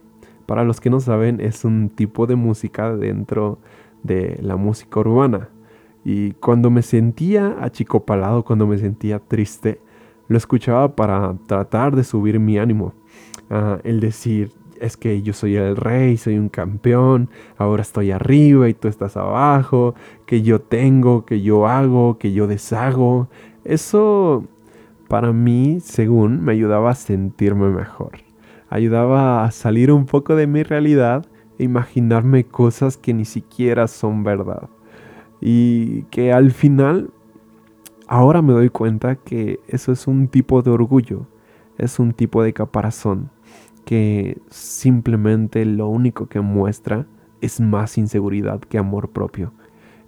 Para 0.46 0.64
los 0.64 0.80
que 0.80 0.90
no 0.90 0.98
saben, 0.98 1.40
es 1.40 1.64
un 1.64 1.88
tipo 1.88 2.26
de 2.26 2.36
música 2.36 2.96
dentro 2.96 3.58
de 4.02 4.38
la 4.42 4.56
música 4.56 5.00
urbana. 5.00 5.50
Y 6.04 6.32
cuando 6.32 6.70
me 6.70 6.82
sentía 6.82 7.56
achicopalado, 7.60 8.44
cuando 8.44 8.66
me 8.66 8.78
sentía 8.78 9.18
triste, 9.18 9.80
lo 10.26 10.36
escuchaba 10.36 10.96
para 10.96 11.34
tratar 11.46 11.94
de 11.94 12.04
subir 12.04 12.40
mi 12.40 12.58
ánimo. 12.58 12.94
El 13.84 14.00
decir, 14.00 14.52
es 14.80 14.96
que 14.96 15.22
yo 15.22 15.32
soy 15.32 15.56
el 15.56 15.76
rey, 15.76 16.16
soy 16.16 16.38
un 16.38 16.48
campeón, 16.48 17.30
ahora 17.56 17.82
estoy 17.82 18.10
arriba 18.10 18.68
y 18.68 18.74
tú 18.74 18.88
estás 18.88 19.16
abajo, 19.16 19.94
que 20.26 20.42
yo 20.42 20.60
tengo, 20.60 21.24
que 21.24 21.40
yo 21.40 21.66
hago, 21.66 22.18
que 22.18 22.32
yo 22.32 22.46
deshago. 22.46 23.28
Eso 23.64 24.44
para 25.08 25.32
mí, 25.32 25.78
según, 25.80 26.44
me 26.44 26.52
ayudaba 26.52 26.90
a 26.90 26.94
sentirme 26.94 27.70
mejor. 27.70 28.12
Ayudaba 28.68 29.44
a 29.44 29.50
salir 29.50 29.90
un 29.90 30.06
poco 30.06 30.36
de 30.36 30.46
mi 30.46 30.62
realidad 30.62 31.26
e 31.58 31.64
imaginarme 31.64 32.44
cosas 32.44 32.96
que 32.96 33.14
ni 33.14 33.24
siquiera 33.24 33.88
son 33.88 34.22
verdad. 34.22 34.68
Y 35.40 36.02
que 36.04 36.32
al 36.32 36.50
final, 36.50 37.10
ahora 38.06 38.42
me 38.42 38.52
doy 38.52 38.68
cuenta 38.68 39.16
que 39.16 39.60
eso 39.68 39.92
es 39.92 40.06
un 40.06 40.28
tipo 40.28 40.62
de 40.62 40.70
orgullo, 40.70 41.26
es 41.78 41.98
un 41.98 42.12
tipo 42.12 42.42
de 42.42 42.52
caparazón 42.52 43.30
que 43.84 44.38
simplemente 44.50 45.64
lo 45.64 45.88
único 45.88 46.26
que 46.26 46.40
muestra 46.40 47.06
es 47.40 47.58
más 47.58 47.96
inseguridad 47.96 48.60
que 48.60 48.76
amor 48.76 49.08
propio. 49.10 49.52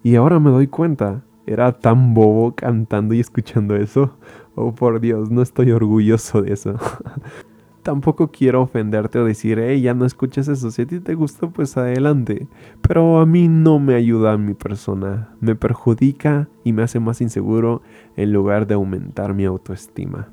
Y 0.03 0.17
ahora 0.17 0.39
me 0.39 0.51
doy 0.51 0.67
cuenta, 0.67 1.23
era 1.47 1.73
tan 1.73 2.15
bobo 2.15 2.55
cantando 2.55 3.15
y 3.15 3.21
escuchando 3.21 3.77
eso. 3.77 4.17
Oh, 4.55 4.75
por 4.75 5.01
Dios, 5.01 5.31
no 5.31 5.43
estoy 5.43 5.71
orgulloso 5.71 6.43
de 6.43 6.53
eso. 6.53 6.75
Tampoco 7.83 8.31
quiero 8.31 8.63
ofenderte 8.63 9.19
o 9.19 9.25
decir, 9.25 9.59
hey, 9.59 9.81
ya 9.81 9.95
no 9.95 10.05
escuches 10.05 10.49
eso. 10.49 10.71
Si 10.71 10.83
a 10.83 10.87
ti 10.87 11.01
te 11.01 11.15
gusta, 11.15 11.49
pues 11.49 11.77
adelante. 11.79 12.47
Pero 12.83 13.21
a 13.21 13.27
mí 13.27 13.49
no 13.49 13.79
me 13.79 13.95
ayuda 13.95 14.33
a 14.33 14.39
mi 14.39 14.53
persona. 14.53 15.35
Me 15.41 15.55
perjudica 15.55 16.49
y 16.63 16.75
me 16.75 16.83
hace 16.83 17.01
más 17.01 17.23
inseguro 17.23 17.81
en 18.17 18.33
lugar 18.33 18.67
de 18.67 18.75
aumentar 18.75 19.33
mi 19.33 19.47
autoestima. 19.47 20.29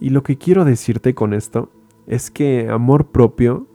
Y 0.00 0.10
lo 0.10 0.22
que 0.22 0.38
quiero 0.38 0.64
decirte 0.64 1.14
con 1.14 1.34
esto 1.34 1.70
es 2.06 2.30
que 2.30 2.68
amor 2.70 3.08
propio 3.08 3.66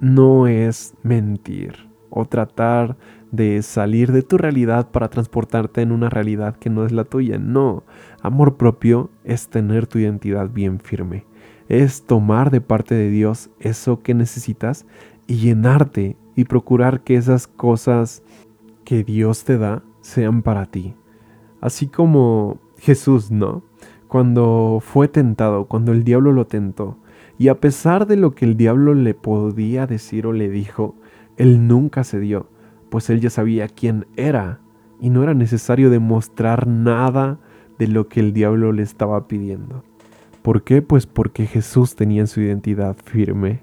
no 0.00 0.46
es 0.46 0.94
mentir 1.02 1.88
o 2.10 2.24
tratar 2.24 2.96
de 3.32 3.62
salir 3.62 4.12
de 4.12 4.22
tu 4.22 4.36
realidad 4.36 4.90
para 4.90 5.08
transportarte 5.08 5.80
en 5.80 5.90
una 5.90 6.10
realidad 6.10 6.54
que 6.56 6.70
no 6.70 6.84
es 6.84 6.92
la 6.92 7.04
tuya. 7.04 7.38
No, 7.38 7.82
amor 8.20 8.56
propio 8.56 9.10
es 9.24 9.48
tener 9.48 9.86
tu 9.86 9.98
identidad 9.98 10.50
bien 10.50 10.78
firme. 10.78 11.24
Es 11.68 12.04
tomar 12.04 12.50
de 12.50 12.60
parte 12.60 12.94
de 12.94 13.08
Dios 13.10 13.50
eso 13.58 14.02
que 14.02 14.14
necesitas 14.14 14.86
y 15.26 15.36
llenarte 15.36 16.16
y 16.36 16.44
procurar 16.44 17.00
que 17.00 17.16
esas 17.16 17.46
cosas 17.46 18.22
que 18.84 19.02
Dios 19.02 19.44
te 19.44 19.56
da 19.56 19.82
sean 20.02 20.42
para 20.42 20.66
ti. 20.66 20.94
Así 21.62 21.86
como 21.86 22.60
Jesús, 22.76 23.30
¿no? 23.30 23.62
Cuando 24.08 24.80
fue 24.82 25.08
tentado, 25.08 25.64
cuando 25.66 25.92
el 25.92 26.04
diablo 26.04 26.32
lo 26.32 26.46
tentó, 26.46 26.98
y 27.38 27.48
a 27.48 27.60
pesar 27.60 28.06
de 28.06 28.16
lo 28.16 28.34
que 28.34 28.44
el 28.44 28.58
diablo 28.58 28.92
le 28.92 29.14
podía 29.14 29.86
decir 29.86 30.26
o 30.26 30.34
le 30.34 30.50
dijo, 30.50 30.96
él 31.38 31.66
nunca 31.66 32.04
se 32.04 32.20
dio 32.20 32.51
pues 32.92 33.08
él 33.08 33.22
ya 33.22 33.30
sabía 33.30 33.68
quién 33.68 34.06
era 34.18 34.60
y 35.00 35.08
no 35.08 35.22
era 35.22 35.32
necesario 35.32 35.88
demostrar 35.88 36.66
nada 36.66 37.38
de 37.78 37.86
lo 37.86 38.06
que 38.08 38.20
el 38.20 38.34
diablo 38.34 38.70
le 38.70 38.82
estaba 38.82 39.28
pidiendo. 39.28 39.82
¿Por 40.42 40.62
qué? 40.62 40.82
Pues 40.82 41.06
porque 41.06 41.46
Jesús 41.46 41.96
tenía 41.96 42.26
su 42.26 42.42
identidad 42.42 42.94
firme, 43.02 43.60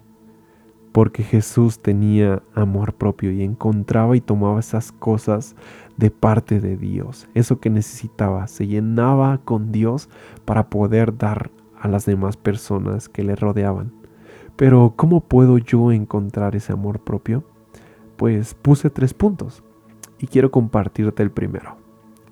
porque 0.91 1.21
Jesús 1.21 1.77
tenía 1.77 2.41
amor 2.55 2.93
propio 2.95 3.31
y 3.31 3.43
encontraba 3.43 4.17
y 4.17 4.21
tomaba 4.21 4.59
esas 4.59 4.91
cosas 4.91 5.55
de 5.95 6.09
parte 6.09 6.59
de 6.59 6.75
Dios, 6.75 7.29
eso 7.35 7.59
que 7.59 7.69
necesitaba, 7.69 8.47
se 8.47 8.65
llenaba 8.65 9.41
con 9.45 9.71
Dios 9.71 10.09
para 10.43 10.71
poder 10.71 11.15
dar 11.19 11.51
a 11.79 11.87
las 11.87 12.07
demás 12.07 12.35
personas 12.35 13.07
que 13.09 13.21
le 13.21 13.35
rodeaban. 13.35 13.93
Pero 14.55 14.95
¿cómo 14.95 15.21
puedo 15.21 15.59
yo 15.59 15.91
encontrar 15.91 16.55
ese 16.55 16.73
amor 16.73 17.01
propio? 17.01 17.43
Pues 18.19 18.53
puse 18.53 18.89
tres 18.89 19.13
puntos 19.13 19.63
y 20.19 20.27
quiero 20.27 20.51
compartirte 20.51 21.23
el 21.23 21.31
primero. 21.31 21.77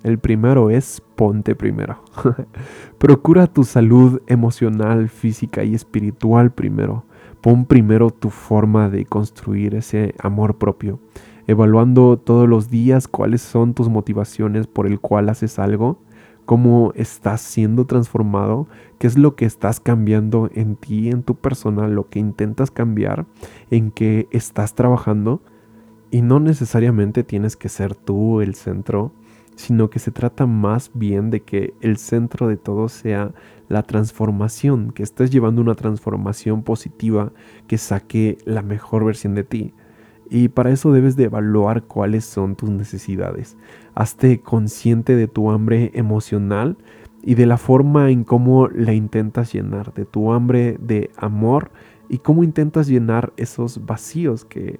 El 0.03 0.19
primero 0.19 0.69
es 0.69 1.01
ponte 1.15 1.55
primero. 1.55 2.03
Procura 2.97 3.47
tu 3.47 3.63
salud 3.63 4.21
emocional, 4.27 5.07
física 5.07 5.63
y 5.63 5.73
espiritual 5.73 6.51
primero. 6.51 7.05
Pon 7.39 7.63
primero 7.63 8.09
tu 8.09 8.31
forma 8.31 8.89
de 8.89 9.05
construir 9.05 9.75
ese 9.75 10.13
amor 10.19 10.57
propio, 10.57 10.99
evaluando 11.47 12.17
todos 12.17 12.49
los 12.49 12.69
días 12.69 13.07
cuáles 13.07 13.41
son 13.41 13.73
tus 13.73 13.87
motivaciones 13.87 14.67
por 14.67 14.87
el 14.87 14.99
cual 14.99 15.29
haces 15.29 15.57
algo, 15.57 16.01
cómo 16.43 16.91
estás 16.95 17.39
siendo 17.39 17.85
transformado, 17.85 18.67
qué 18.99 19.07
es 19.07 19.17
lo 19.17 19.37
que 19.37 19.45
estás 19.45 19.79
cambiando 19.79 20.49
en 20.53 20.75
ti, 20.75 21.07
en 21.07 21.23
tu 21.23 21.35
persona, 21.35 21.87
lo 21.87 22.09
que 22.09 22.19
intentas 22.19 22.71
cambiar, 22.71 23.25
en 23.71 23.91
qué 23.91 24.27
estás 24.31 24.75
trabajando. 24.75 25.41
Y 26.11 26.21
no 26.21 26.39
necesariamente 26.39 27.23
tienes 27.23 27.55
que 27.55 27.69
ser 27.69 27.95
tú 27.95 28.41
el 28.41 28.55
centro 28.55 29.11
sino 29.57 29.89
que 29.89 29.99
se 29.99 30.11
trata 30.11 30.45
más 30.45 30.91
bien 30.93 31.31
de 31.31 31.41
que 31.41 31.73
el 31.81 31.97
centro 31.97 32.47
de 32.47 32.57
todo 32.57 32.89
sea 32.89 33.33
la 33.69 33.83
transformación, 33.83 34.91
que 34.91 35.01
estés 35.01 35.31
llevando 35.31 35.61
una 35.61 35.73
transformación 35.75 36.61
positiva 36.61 37.33
que 37.65 37.79
saque 37.79 38.37
la 38.45 38.61
mejor 38.61 39.03
versión 39.03 39.33
de 39.33 39.43
ti. 39.43 39.73
Y 40.29 40.49
para 40.49 40.69
eso 40.69 40.91
debes 40.91 41.15
de 41.15 41.23
evaluar 41.23 41.83
cuáles 41.83 42.23
son 42.23 42.55
tus 42.55 42.69
necesidades. 42.69 43.57
Hazte 43.95 44.41
consciente 44.41 45.15
de 45.15 45.27
tu 45.27 45.49
hambre 45.49 45.91
emocional 45.95 46.77
y 47.23 47.33
de 47.33 47.47
la 47.47 47.57
forma 47.57 48.11
en 48.11 48.23
cómo 48.23 48.67
la 48.67 48.93
intentas 48.93 49.53
llenar, 49.53 49.91
de 49.95 50.05
tu 50.05 50.31
hambre 50.33 50.77
de 50.79 51.09
amor 51.17 51.71
y 52.09 52.19
cómo 52.19 52.43
intentas 52.43 52.87
llenar 52.87 53.33
esos 53.37 53.85
vacíos 53.85 54.45
que 54.45 54.79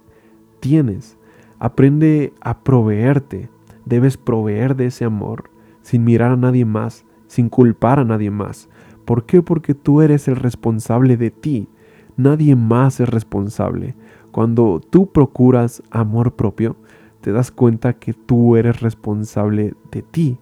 tienes. 0.68 1.18
Aprende 1.60 2.34
a 2.42 2.60
proveerte 2.60 3.50
Debes 3.88 4.18
proveer 4.18 4.76
de 4.76 4.88
ese 4.88 5.06
amor 5.06 5.50
sin 5.82 6.04
mirar 6.04 6.32
a 6.32 6.36
nadie 6.36 6.66
más, 6.66 7.06
sin 7.28 7.48
culpar 7.48 8.00
a 8.00 8.04
nadie 8.04 8.30
más. 8.30 8.68
¿Por 9.06 9.26
qué? 9.26 9.42
Porque 9.42 9.74
tú 9.74 10.02
eres 10.02 10.28
el 10.28 10.36
responsable 10.36 11.16
de 11.16 11.32
ti. 11.32 11.70
Nadie 12.18 12.58
más 12.58 13.00
es 13.00 13.08
responsable. 13.08 13.96
Cuando 14.32 14.82
tú 14.82 15.10
procuras 15.10 15.82
amor 15.90 16.34
propio, 16.34 16.76
te 17.22 17.32
das 17.32 17.50
cuenta 17.50 17.94
que 17.94 18.14
tú 18.14 18.58
eres 18.58 18.82
responsable 18.82 19.74
de 19.90 20.02
ti. 20.02 20.38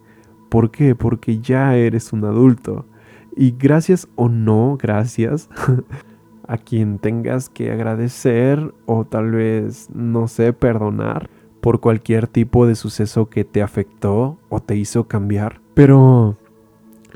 ¿Por 0.49 0.71
qué? 0.71 0.95
Porque 0.95 1.39
ya 1.39 1.75
eres 1.75 2.13
un 2.13 2.25
adulto. 2.25 2.87
Y 3.37 3.51
gracias 3.51 4.07
o 4.15 4.27
no 4.27 4.75
gracias 4.81 5.49
a 6.47 6.57
quien 6.57 6.99
tengas 6.99 7.49
que 7.49 7.71
agradecer 7.71 8.73
o 8.85 9.05
tal 9.05 9.31
vez, 9.31 9.89
no 9.93 10.27
sé, 10.27 10.53
perdonar, 10.53 11.29
por 11.61 11.79
cualquier 11.79 12.27
tipo 12.27 12.67
de 12.67 12.75
suceso 12.75 13.29
que 13.29 13.43
te 13.43 13.61
afectó 13.61 14.37
o 14.49 14.59
te 14.59 14.75
hizo 14.75 15.07
cambiar. 15.07 15.61
Pero 15.73 16.37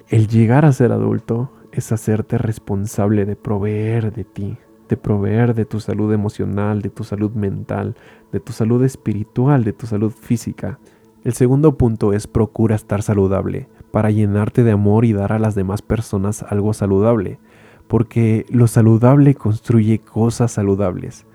el 0.07 0.27
llegar 0.27 0.65
a 0.65 0.71
ser 0.71 0.91
adulto 0.91 1.51
es 1.71 1.91
hacerte 1.91 2.37
responsable 2.37 3.25
de 3.25 3.35
proveer 3.35 4.11
de 4.11 4.23
ti, 4.23 4.57
de 4.87 4.97
proveer 4.97 5.53
de 5.53 5.65
tu 5.65 5.79
salud 5.79 6.11
emocional, 6.11 6.81
de 6.81 6.89
tu 6.89 7.03
salud 7.03 7.31
mental, 7.31 7.95
de 8.31 8.39
tu 8.39 8.51
salud 8.51 8.83
espiritual, 8.83 9.63
de 9.63 9.73
tu 9.73 9.85
salud 9.85 10.11
física. 10.11 10.79
El 11.23 11.33
segundo 11.33 11.77
punto 11.77 12.13
es 12.13 12.25
procura 12.25 12.75
estar 12.75 13.03
saludable, 13.03 13.67
para 13.91 14.09
llenarte 14.09 14.63
de 14.63 14.71
amor 14.71 15.05
y 15.05 15.13
dar 15.13 15.33
a 15.33 15.39
las 15.39 15.55
demás 15.55 15.81
personas 15.81 16.43
algo 16.43 16.73
saludable, 16.73 17.39
porque 17.89 18.45
lo 18.47 18.67
saludable 18.67 19.35
construye 19.35 19.99
cosas 19.99 20.53
saludables. 20.53 21.25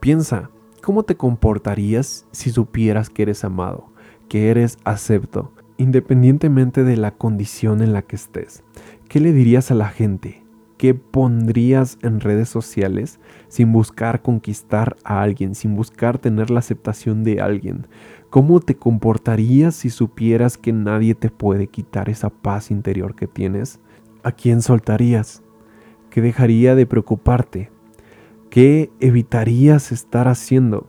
Piensa, 0.00 0.48
¿Cómo 0.84 1.02
te 1.04 1.16
comportarías 1.16 2.26
si 2.30 2.50
supieras 2.50 3.08
que 3.08 3.22
eres 3.22 3.42
amado, 3.42 3.86
que 4.28 4.50
eres 4.50 4.76
acepto, 4.84 5.54
independientemente 5.78 6.84
de 6.84 6.98
la 6.98 7.12
condición 7.12 7.80
en 7.80 7.94
la 7.94 8.02
que 8.02 8.16
estés? 8.16 8.62
¿Qué 9.08 9.18
le 9.18 9.32
dirías 9.32 9.70
a 9.70 9.74
la 9.74 9.88
gente? 9.88 10.44
¿Qué 10.76 10.92
pondrías 10.92 11.96
en 12.02 12.20
redes 12.20 12.50
sociales 12.50 13.18
sin 13.48 13.72
buscar 13.72 14.20
conquistar 14.20 14.96
a 15.04 15.22
alguien, 15.22 15.54
sin 15.54 15.74
buscar 15.74 16.18
tener 16.18 16.50
la 16.50 16.58
aceptación 16.58 17.24
de 17.24 17.40
alguien? 17.40 17.86
¿Cómo 18.28 18.60
te 18.60 18.74
comportarías 18.74 19.74
si 19.74 19.88
supieras 19.88 20.58
que 20.58 20.74
nadie 20.74 21.14
te 21.14 21.30
puede 21.30 21.66
quitar 21.68 22.10
esa 22.10 22.28
paz 22.28 22.70
interior 22.70 23.14
que 23.14 23.26
tienes? 23.26 23.80
¿A 24.22 24.32
quién 24.32 24.60
soltarías? 24.60 25.43
¿Qué 26.14 26.22
dejaría 26.22 26.76
de 26.76 26.86
preocuparte? 26.86 27.72
¿Qué 28.48 28.92
evitarías 29.00 29.90
estar 29.90 30.28
haciendo? 30.28 30.86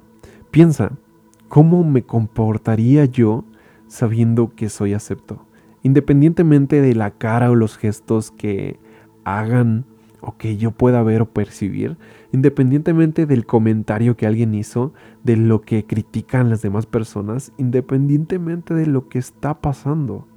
Piensa, 0.51 0.99
¿cómo 1.47 1.83
me 1.83 2.03
comportaría 2.03 3.05
yo 3.05 3.43
sabiendo 3.87 4.53
que 4.53 4.69
soy 4.69 4.93
acepto? 4.93 5.43
Independientemente 5.81 6.79
de 6.79 6.93
la 6.93 7.09
cara 7.09 7.49
o 7.49 7.55
los 7.55 7.75
gestos 7.75 8.29
que 8.29 8.79
hagan 9.23 9.85
o 10.21 10.37
que 10.37 10.57
yo 10.57 10.69
pueda 10.69 11.01
ver 11.01 11.23
o 11.23 11.33
percibir, 11.33 11.97
independientemente 12.31 13.25
del 13.25 13.47
comentario 13.47 14.15
que 14.15 14.27
alguien 14.27 14.53
hizo, 14.53 14.93
de 15.23 15.37
lo 15.37 15.61
que 15.61 15.87
critican 15.87 16.51
las 16.51 16.61
demás 16.61 16.85
personas, 16.85 17.51
independientemente 17.57 18.75
de 18.75 18.85
lo 18.85 19.09
que 19.09 19.17
está 19.17 19.59
pasando. 19.59 20.27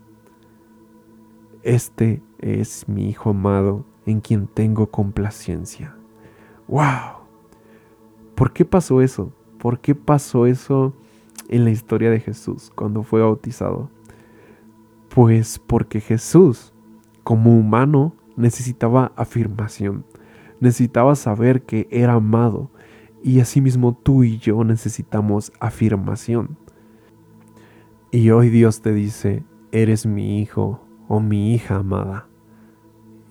Este 1.62 2.22
es 2.38 2.88
mi 2.88 3.10
Hijo 3.10 3.28
amado 3.28 3.84
en 4.08 4.20
quien 4.20 4.46
tengo 4.46 4.90
complacencia. 4.90 5.94
¡Wow! 6.66 7.18
¿Por 8.34 8.52
qué 8.52 8.64
pasó 8.64 9.02
eso? 9.02 9.32
¿Por 9.58 9.80
qué 9.80 9.94
pasó 9.94 10.46
eso 10.46 10.94
en 11.48 11.64
la 11.64 11.70
historia 11.70 12.10
de 12.10 12.20
Jesús 12.20 12.72
cuando 12.74 13.02
fue 13.02 13.20
bautizado? 13.20 13.90
Pues 15.14 15.58
porque 15.58 16.00
Jesús, 16.00 16.72
como 17.22 17.56
humano, 17.58 18.14
necesitaba 18.36 19.12
afirmación, 19.16 20.04
necesitaba 20.60 21.14
saber 21.14 21.62
que 21.62 21.88
era 21.90 22.14
amado 22.14 22.70
y 23.22 23.40
asimismo 23.40 23.94
tú 23.94 24.24
y 24.24 24.38
yo 24.38 24.64
necesitamos 24.64 25.52
afirmación. 25.60 26.56
Y 28.10 28.30
hoy 28.30 28.48
Dios 28.48 28.80
te 28.80 28.94
dice, 28.94 29.44
eres 29.70 30.06
mi 30.06 30.40
hijo 30.40 30.80
o 31.08 31.20
mi 31.20 31.52
hija 31.52 31.76
amada. 31.76 32.28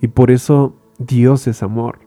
Y 0.02 0.08
por 0.08 0.32
eso 0.32 0.76
Dios 0.98 1.48
es 1.48 1.64
amor. 1.64 2.00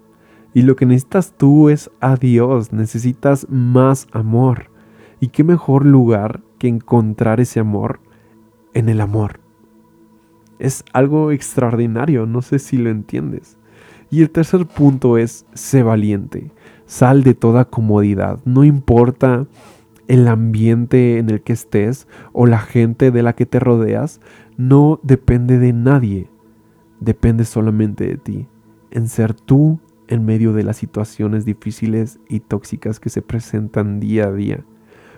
Y 0.53 0.63
lo 0.63 0.77
que 0.77 0.87
necesitas 0.87 1.35
tú 1.37 1.69
es 1.69 1.91
a 2.01 2.17
Dios, 2.17 2.73
necesitas 2.73 3.47
más 3.49 4.09
amor. 4.13 4.71
¿Y 5.21 5.29
qué 5.29 5.45
mejor 5.45 5.85
lugar 5.85 6.41
que 6.59 6.69
encontrar 6.69 7.41
ese 7.41 7.61
amor 7.61 8.01
en 8.75 8.89
el 8.89 9.01
amor? 9.01 9.41
Es 10.59 10.85
algo 10.93 11.31
extraordinario, 11.31 12.27
no 12.27 12.43
sé 12.43 12.59
si 12.59 12.77
lo 12.77 12.91
entiendes. 12.91 13.57
Y 14.11 14.23
el 14.23 14.31
tercer 14.31 14.67
punto 14.67 15.19
es, 15.19 15.47
sé 15.55 15.83
valiente, 15.83 16.51
sal 16.87 17.23
de 17.23 17.35
toda 17.35 17.67
comodidad, 17.67 18.41
no 18.45 18.65
importa 18.65 19.47
el 20.09 20.27
ambiente 20.27 21.19
en 21.19 21.31
el 21.31 21.41
que 21.43 21.53
estés 21.53 22.09
o 22.33 22.47
la 22.47 22.59
gente 22.59 23.13
de 23.13 23.23
la 23.23 23.35
que 23.35 23.47
te 23.47 23.61
rodeas, 23.61 24.21
no 24.57 24.99
depende 25.05 25.59
de 25.59 25.73
nadie, 25.73 26.29
depende 27.01 27.45
solamente 27.45 28.07
de 28.07 28.17
ti, 28.17 28.47
en 28.91 29.09
ser 29.09 29.35
tú 29.35 29.81
en 30.07 30.25
medio 30.25 30.53
de 30.53 30.65
las 30.65 30.77
situaciones 30.77 31.45
difíciles 31.45 32.21
y 32.29 32.41
tóxicas 32.41 33.01
que 33.01 33.11
se 33.11 33.23
presentan 33.23 34.01
día 34.01 34.27
a 34.27 34.33
día. 34.33 34.65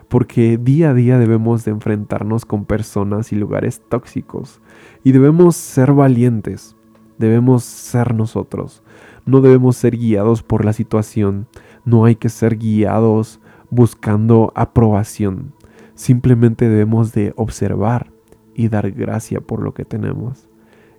Porque 0.09 0.59
día 0.59 0.91
a 0.91 0.95
día 0.95 1.19
debemos 1.19 1.65
de 1.65 1.71
enfrentarnos 1.71 2.45
con 2.45 2.67
personas 2.67 3.33
y 3.33 3.37
lugares 3.37 3.81
tóxicos. 3.89 4.61
Y 5.03 5.13
debemos 5.13 5.57
ser 5.57 5.95
valientes. 5.95 6.77
Debemos 7.19 7.65
ser 7.65 8.15
nosotros. 8.15 8.83
No 9.25 9.41
debemos 9.41 9.77
ser 9.77 9.97
guiados 9.97 10.43
por 10.43 10.67
la 10.67 10.75
situación. 10.75 11.47
No 11.87 12.05
hay 12.05 12.17
que 12.17 12.29
ser 12.29 12.59
guiados 12.59 13.41
buscando 13.71 14.53
aprobación. 14.55 15.55
Simplemente 15.95 16.69
debemos 16.69 17.13
de 17.13 17.33
observar 17.37 18.13
y 18.55 18.69
dar 18.69 18.91
gracia 18.91 19.41
por 19.41 19.63
lo 19.63 19.73
que 19.73 19.87
tenemos 19.87 20.52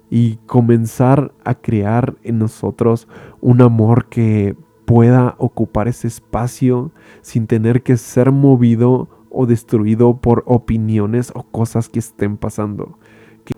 y 0.09 0.37
comenzar 0.45 1.33
a 1.43 1.55
crear 1.55 2.15
en 2.23 2.39
nosotros 2.39 3.07
un 3.41 3.61
amor 3.61 4.05
que 4.09 4.55
pueda 4.85 5.35
ocupar 5.37 5.87
ese 5.87 6.07
espacio 6.07 6.91
sin 7.21 7.47
tener 7.47 7.83
que 7.83 7.97
ser 7.97 8.31
movido 8.31 9.09
o 9.29 9.45
destruido 9.45 10.17
por 10.17 10.43
opiniones 10.45 11.31
o 11.33 11.43
cosas 11.43 11.89
que 11.89 11.99
estén 11.99 12.37
pasando. 12.37 12.97
Que, 13.45 13.53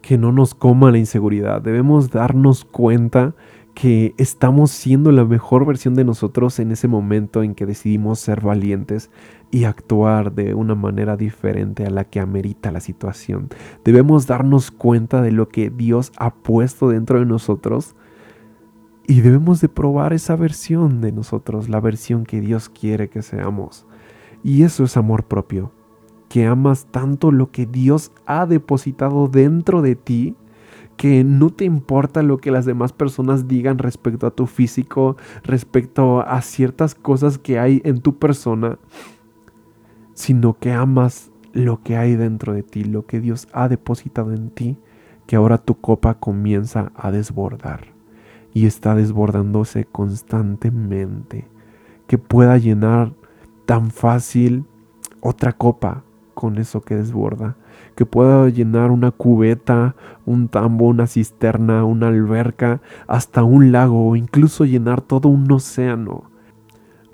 que 0.00 0.16
no 0.16 0.32
nos 0.32 0.54
coma 0.54 0.90
la 0.90 0.98
inseguridad. 0.98 1.60
Debemos 1.60 2.10
darnos 2.10 2.64
cuenta 2.64 3.34
que 3.74 4.14
estamos 4.18 4.70
siendo 4.70 5.12
la 5.12 5.24
mejor 5.24 5.66
versión 5.66 5.94
de 5.94 6.04
nosotros 6.04 6.58
en 6.60 6.70
ese 6.72 6.88
momento 6.88 7.42
en 7.42 7.54
que 7.54 7.66
decidimos 7.66 8.20
ser 8.20 8.40
valientes 8.40 9.10
y 9.50 9.64
actuar 9.64 10.32
de 10.32 10.54
una 10.54 10.74
manera 10.74 11.16
diferente 11.16 11.84
a 11.86 11.90
la 11.90 12.04
que 12.04 12.20
amerita 12.20 12.70
la 12.72 12.80
situación. 12.80 13.48
Debemos 13.84 14.26
darnos 14.26 14.70
cuenta 14.70 15.22
de 15.22 15.32
lo 15.32 15.48
que 15.48 15.70
Dios 15.70 16.12
ha 16.16 16.34
puesto 16.34 16.88
dentro 16.88 17.18
de 17.18 17.26
nosotros 17.26 17.96
Y 19.06 19.20
debemos 19.20 19.60
de 19.60 19.68
probar 19.68 20.12
esa 20.14 20.36
versión 20.36 21.00
de 21.00 21.12
nosotros, 21.12 21.68
la 21.68 21.80
versión 21.80 22.24
que 22.24 22.40
Dios 22.40 22.68
quiere 22.70 23.08
que 23.10 23.22
seamos. 23.22 23.86
Y 24.42 24.62
eso 24.62 24.84
es 24.84 24.96
amor 24.96 25.24
propio, 25.24 25.72
que 26.28 26.46
amas 26.46 26.86
tanto 26.90 27.30
lo 27.30 27.50
que 27.50 27.66
Dios 27.66 28.12
ha 28.26 28.46
depositado 28.46 29.28
dentro 29.28 29.82
de 29.82 29.96
ti, 29.96 30.36
que 30.96 31.24
no 31.24 31.50
te 31.50 31.64
importa 31.64 32.22
lo 32.22 32.38
que 32.38 32.50
las 32.50 32.64
demás 32.64 32.92
personas 32.92 33.48
digan 33.48 33.78
respecto 33.78 34.26
a 34.26 34.30
tu 34.30 34.46
físico, 34.46 35.16
respecto 35.42 36.20
a 36.20 36.40
ciertas 36.42 36.94
cosas 36.94 37.38
que 37.38 37.58
hay 37.58 37.82
en 37.84 38.00
tu 38.00 38.18
persona, 38.18 38.78
sino 40.14 40.58
que 40.58 40.72
amas 40.72 41.30
lo 41.52 41.82
que 41.82 41.96
hay 41.96 42.16
dentro 42.16 42.52
de 42.52 42.62
ti, 42.62 42.84
lo 42.84 43.06
que 43.06 43.20
Dios 43.20 43.48
ha 43.52 43.68
depositado 43.68 44.32
en 44.32 44.50
ti, 44.50 44.78
que 45.26 45.36
ahora 45.36 45.58
tu 45.58 45.80
copa 45.80 46.14
comienza 46.14 46.92
a 46.94 47.10
desbordar. 47.10 47.94
Y 48.52 48.66
está 48.66 48.94
desbordándose 48.94 49.84
constantemente, 49.84 51.48
que 52.06 52.18
pueda 52.18 52.56
llenar 52.56 53.12
tan 53.66 53.90
fácil 53.90 54.64
otra 55.20 55.52
copa 55.52 56.03
con 56.34 56.58
eso 56.58 56.82
que 56.82 56.96
desborda, 56.96 57.56
que 57.94 58.04
pueda 58.06 58.48
llenar 58.48 58.90
una 58.90 59.10
cubeta, 59.10 59.94
un 60.26 60.48
tambo, 60.48 60.86
una 60.86 61.06
cisterna, 61.06 61.84
una 61.84 62.08
alberca, 62.08 62.80
hasta 63.06 63.44
un 63.44 63.72
lago 63.72 64.08
o 64.08 64.16
incluso 64.16 64.64
llenar 64.64 65.00
todo 65.00 65.28
un 65.28 65.50
océano. 65.50 66.30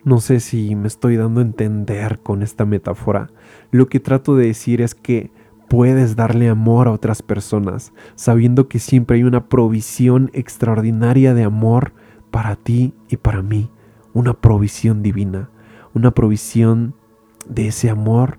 No 0.02 0.18
sé 0.20 0.40
si 0.40 0.74
me 0.74 0.88
estoy 0.88 1.16
dando 1.16 1.40
a 1.40 1.44
entender 1.44 2.20
con 2.20 2.42
esta 2.42 2.64
metáfora. 2.64 3.28
Lo 3.70 3.88
que 3.88 4.00
trato 4.00 4.34
de 4.34 4.46
decir 4.46 4.80
es 4.80 4.94
que 4.94 5.30
puedes 5.68 6.16
darle 6.16 6.48
amor 6.48 6.88
a 6.88 6.92
otras 6.92 7.22
personas, 7.22 7.92
sabiendo 8.14 8.66
que 8.66 8.78
siempre 8.78 9.18
hay 9.18 9.24
una 9.24 9.48
provisión 9.48 10.30
extraordinaria 10.32 11.32
de 11.34 11.44
amor 11.44 11.92
para 12.30 12.56
ti 12.56 12.94
y 13.08 13.18
para 13.18 13.42
mí, 13.42 13.70
una 14.12 14.34
provisión 14.34 15.02
divina, 15.02 15.50
una 15.94 16.10
provisión 16.12 16.94
de 17.48 17.68
ese 17.68 17.90
amor 17.90 18.38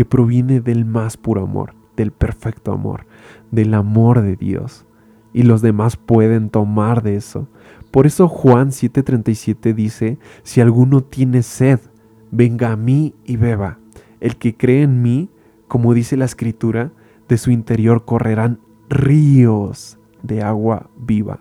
que 0.00 0.06
proviene 0.06 0.62
del 0.62 0.86
más 0.86 1.18
puro 1.18 1.42
amor, 1.42 1.74
del 1.94 2.10
perfecto 2.10 2.72
amor, 2.72 3.04
del 3.50 3.74
amor 3.74 4.22
de 4.22 4.34
Dios. 4.34 4.86
Y 5.34 5.42
los 5.42 5.60
demás 5.60 5.98
pueden 5.98 6.48
tomar 6.48 7.02
de 7.02 7.16
eso. 7.16 7.48
Por 7.90 8.06
eso 8.06 8.26
Juan 8.26 8.70
7:37 8.70 9.74
dice, 9.74 10.18
si 10.42 10.62
alguno 10.62 11.02
tiene 11.02 11.42
sed, 11.42 11.80
venga 12.30 12.72
a 12.72 12.76
mí 12.76 13.14
y 13.26 13.36
beba. 13.36 13.78
El 14.20 14.36
que 14.36 14.56
cree 14.56 14.84
en 14.84 15.02
mí, 15.02 15.28
como 15.68 15.92
dice 15.92 16.16
la 16.16 16.24
escritura, 16.24 16.92
de 17.28 17.36
su 17.36 17.50
interior 17.50 18.06
correrán 18.06 18.58
ríos 18.88 19.98
de 20.22 20.42
agua 20.42 20.88
viva. 20.96 21.40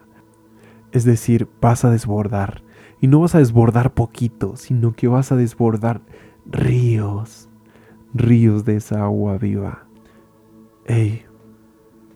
Es 0.92 1.06
decir, 1.06 1.48
vas 1.62 1.86
a 1.86 1.92
desbordar. 1.92 2.62
Y 3.00 3.08
no 3.08 3.22
vas 3.22 3.36
a 3.36 3.40
desbordar 3.40 3.94
poquito, 3.94 4.58
sino 4.58 4.92
que 4.92 5.08
vas 5.08 5.32
a 5.32 5.38
desbordar 5.38 6.02
ríos, 6.46 7.49
ríos 8.14 8.66
de 8.66 8.78
esa 8.78 9.04
agua 9.04 9.38
viva. 9.38 9.86
Ey, 10.86 11.24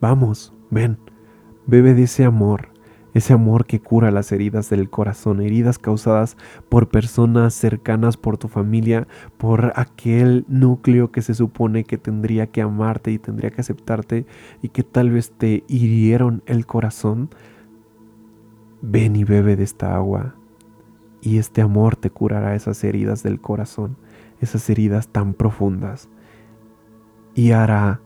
vamos, 0.02 0.54
ven, 0.70 0.98
bebe 1.68 1.94
de 1.94 2.04
ese 2.04 2.26
amor, 2.26 2.70
ese 3.14 3.34
amor 3.34 3.66
que 3.66 3.80
cura 3.80 4.10
las 4.10 4.32
heridas 4.32 4.70
del 4.70 4.90
corazón, 4.90 5.42
heridas 5.42 5.78
causadas 5.78 6.36
por 6.70 6.90
personas 6.90 7.54
cercanas, 7.54 8.18
por 8.18 8.38
tu 8.38 8.48
familia, 8.48 9.08
por 9.38 9.74
aquel 9.76 10.46
núcleo 10.48 11.12
que 11.12 11.22
se 11.22 11.36
supone 11.36 11.84
que 11.84 11.98
tendría 11.98 12.48
que 12.48 12.62
amarte 12.62 13.12
y 13.12 13.20
tendría 13.20 13.52
que 13.52 13.62
aceptarte 13.62 14.26
y 14.62 14.70
que 14.70 14.84
tal 14.84 15.12
vez 15.12 15.32
te 15.32 15.64
hirieron 15.68 16.42
el 16.48 16.66
corazón. 16.66 17.30
Ven 18.82 19.16
y 19.16 19.24
bebe 19.24 19.56
de 19.56 19.64
esta 19.64 19.96
agua 19.96 20.36
y 21.24 21.38
este 21.38 21.62
amor 21.62 21.96
te 21.96 22.10
curará 22.10 22.54
esas 22.54 22.84
heridas 22.84 23.24
del 23.24 23.40
corazón, 23.40 23.96
esas 24.44 24.70
heridas 24.70 25.08
tan 25.08 25.34
profundas 25.34 26.10
y 27.36 27.52
hará 27.52 28.02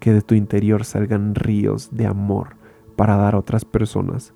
que 0.00 0.12
de 0.12 0.22
tu 0.22 0.34
interior 0.34 0.84
salgan 0.84 1.34
ríos 1.34 1.90
de 1.92 2.06
amor 2.06 2.56
para 2.96 3.16
dar 3.16 3.34
a 3.34 3.38
otras 3.38 3.64
personas 3.64 4.34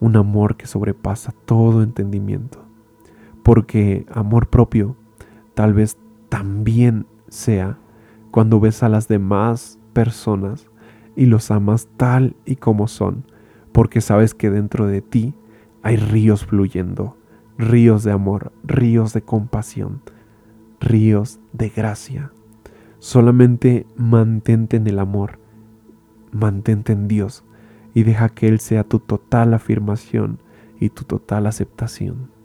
un 0.00 0.16
amor 0.16 0.56
que 0.56 0.66
sobrepasa 0.66 1.32
todo 1.44 1.82
entendimiento. 1.82 2.64
Porque 3.42 4.06
amor 4.12 4.48
propio 4.48 4.96
tal 5.54 5.72
vez 5.72 5.96
también 6.28 7.06
sea 7.28 7.78
cuando 8.30 8.60
ves 8.60 8.82
a 8.82 8.88
las 8.88 9.08
demás 9.08 9.78
personas 9.92 10.68
y 11.14 11.26
los 11.26 11.50
amas 11.50 11.88
tal 11.96 12.36
y 12.44 12.56
como 12.56 12.88
son, 12.88 13.24
porque 13.72 14.00
sabes 14.00 14.34
que 14.34 14.50
dentro 14.50 14.86
de 14.86 15.00
ti 15.00 15.34
hay 15.82 15.96
ríos 15.96 16.44
fluyendo, 16.44 17.16
ríos 17.56 18.04
de 18.04 18.12
amor, 18.12 18.52
ríos 18.64 19.12
de 19.14 19.22
compasión, 19.22 20.02
ríos 20.80 21.38
de 21.52 21.68
gracia. 21.68 22.32
Solamente 22.98 23.86
mantente 23.96 24.76
en 24.76 24.86
el 24.86 24.98
amor, 24.98 25.38
mantente 26.32 26.92
en 26.92 27.08
Dios 27.08 27.44
y 27.94 28.02
deja 28.02 28.28
que 28.28 28.48
Él 28.48 28.60
sea 28.60 28.84
tu 28.84 28.98
total 28.98 29.54
afirmación 29.54 30.38
y 30.80 30.90
tu 30.90 31.04
total 31.04 31.46
aceptación. 31.46 32.35